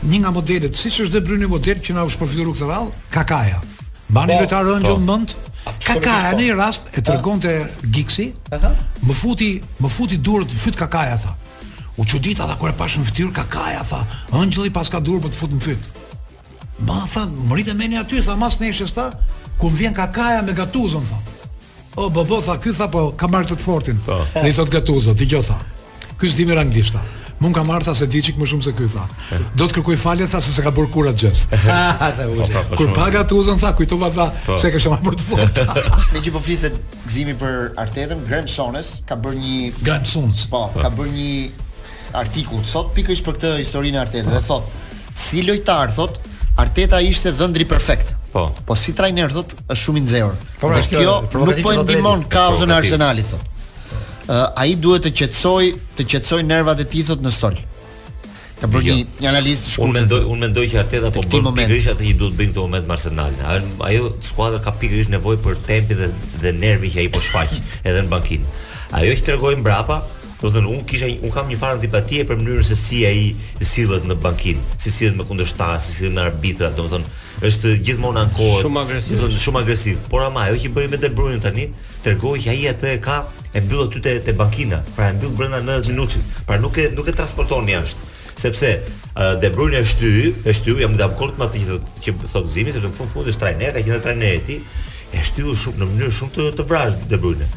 [0.10, 3.58] një nga modelet, siç është De Bruyne model që na u shpërfituar këtë radhë, Kakaja.
[4.10, 5.02] Mbani po, lojtarë ëngjël po.
[5.10, 5.34] mend?
[5.84, 6.38] Kakaja po.
[6.38, 7.52] në një rast e tregonte
[7.92, 8.28] Gixi.
[8.56, 8.72] Aha.
[9.04, 9.50] Më futi,
[9.84, 11.36] më futi durrë të fyt Kakaja tha.
[12.00, 14.00] U çuditë ata kur e pashën fytyrë kakaja tha,
[14.40, 15.90] ëngjëlli paska dur për të në fyt.
[16.88, 19.10] Ma tha, mritë meni aty tha mas neshës ta,
[19.60, 21.20] ku vjen kakaja me gatuzën tha.
[22.00, 24.00] O bo bo tha, ky tha po ka marrë të, fortin.
[24.06, 24.06] Ne
[24.40, 24.48] po.
[24.48, 25.58] i thot gatuzën, dëgjoj tha.
[26.20, 27.04] Ky s'dimë anglisht tha.
[27.44, 29.04] Mun ka marrë tha se di më shumë se ky tha.
[29.60, 31.52] Do të kërkoj falje tha se s'ka bërë kurat gjest.
[31.52, 34.26] Po, po, kur pa gatuzën tha, kujtova tha
[34.60, 35.64] se ka shumë për të fortë.
[36.16, 36.76] me gjë po fliset
[37.08, 41.32] gëzimi për Artetën, Graham ka bër një Graham Po, ka bër një
[42.16, 44.70] artikull sot pikërisht për këtë historinë e Arteta dhe thot
[45.20, 46.20] si lojtar thot
[46.60, 48.10] Arteta ishte dhëndri perfekt.
[48.34, 48.50] Po.
[48.68, 50.34] Po si trajner thot është shumë i nxehur.
[50.60, 53.46] Po pra, kjo, kjo nuk po ndihmon kauzën e Arsenalit thot.
[54.30, 57.56] Uh, Ai duhet të qetësoj, të qetësoj nervat e tij thot në stol.
[58.60, 58.98] Ka bërë jo.
[59.00, 59.88] një, një analist shkurtër.
[59.88, 62.90] Unë mendoj, unë mendoj që Arteta po bën pikërisht atë që duhet bëjnë këto moment
[62.92, 66.12] me Arsenalin Ajo skuadra ka pikërisht nevojë për tempin dhe,
[66.44, 67.56] dhe nervin që ai po shfaq
[67.88, 68.44] edhe në bankin.
[68.92, 70.04] Ajo që tregoi mbrapa
[70.42, 73.32] do të thënë unë kisha un kam një farë antipatie për mënyrën se si ai
[73.68, 77.16] sillet në bankin, si sillet me kundërshtar, si sillet me arbitrat, do të thënë
[77.50, 78.62] është gjithmonë ankohë.
[78.64, 79.20] Shumë agresiv.
[79.20, 80.00] Do shumë agresiv.
[80.12, 81.68] Por ama ajo që bëri me De Bruyne tani,
[82.04, 83.18] tregoi që ai atë e ka
[83.54, 86.88] e mbyll aty te te bankina, pra e mbyll brenda 90 minutësh, pra nuk e
[86.96, 88.08] nuk e transporton jashtë
[88.40, 92.48] sepse uh, De Bruyne është shty, është shty, jam dakord me atë që që thot
[92.48, 94.62] Zimi, sepse në fund fund është trajner, ka qenë trajner i tij,
[95.12, 97.50] e shtyu shumë në mënyrë shumë të të vrazh De Bruyne.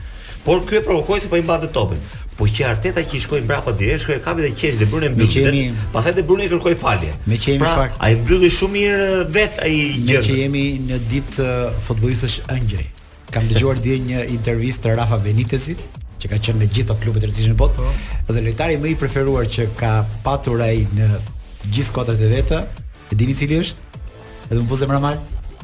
[0.42, 2.00] Por ky e provokoi se po i mbante topin.
[2.38, 5.42] Po që Arteta që i shkoi mbrapa direkt, shkoi kapi dhe qesh dhe bënë mbyllje.
[5.48, 5.62] Qemi...
[5.92, 7.12] Pastaj dhe bënë kërkoi falje.
[7.28, 7.98] Me që jemi pra, fakt.
[8.06, 10.16] Ai mbylli shumë mirë vet ai gjë.
[10.16, 11.48] Me që jemi në ditë
[11.86, 12.86] futbollistësh ëngjëj.
[13.36, 15.84] Kam dëgjuar dje një intervistë të Rafa Benitezit,
[16.24, 18.32] që ka qenë me gjithë ato klubet e rëndësishme në botë, po.
[18.32, 19.92] dhe lojtari më i preferuar që ka
[20.24, 21.10] patur ai në
[21.68, 22.62] gjithë skuadrat e veta,
[23.12, 24.02] e dini cili është?
[24.48, 25.20] Edhe më vjen më mal,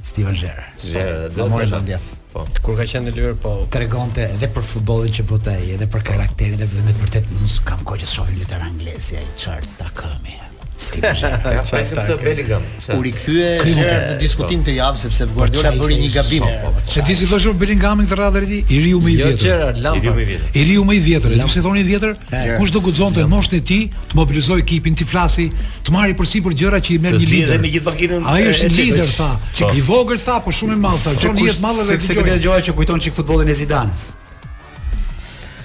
[0.09, 0.85] Steven Gerrard.
[0.91, 2.43] Gerrard, do të mori Po.
[2.61, 6.61] Kur ka qenë në Liverpool, tregonte edhe për futbollin që bota ai, edhe për karakterin
[6.61, 10.37] e të vërtet nuk kam kohë që shohim lutër anglezi ai çfarë ta kemi.
[10.79, 11.11] Stipe.
[11.11, 12.63] Ja, pse të Bellingham.
[12.87, 14.69] Kur i kthye gjëra të diskutimit po.
[14.69, 16.45] të javë, sepse po, Guardiola bëri një gabim.
[16.87, 19.43] Se po, disi thoshur Bellingham këtë radhë ri i riu më i jo, vjetër.
[19.43, 20.15] Jo gjëra lampa.
[20.53, 21.35] I riu më i vjetër.
[21.41, 22.15] Ai pse thoni i vjetër?
[22.61, 23.83] Kush do guxonte moshën e tij
[24.13, 25.49] të mobilizojë ekipin ti flasi,
[25.87, 28.23] të marrë përsipër gjëra që i merr një lider.
[28.31, 29.31] Ai është një lider tha.
[29.75, 31.17] I vogël tha, po shumë i madh tha.
[31.27, 34.13] Jo një madh edhe sepse këtë që kujton çik futbollin e Zidanes.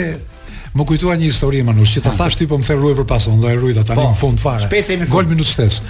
[0.79, 2.21] më kujtoa një histori manush që ta ah.
[2.21, 4.13] thash ti po më the ruaj për pason, ndaj ruaj tani po.
[4.13, 4.71] në fund fare.
[5.17, 5.89] Gol minutë shtesë.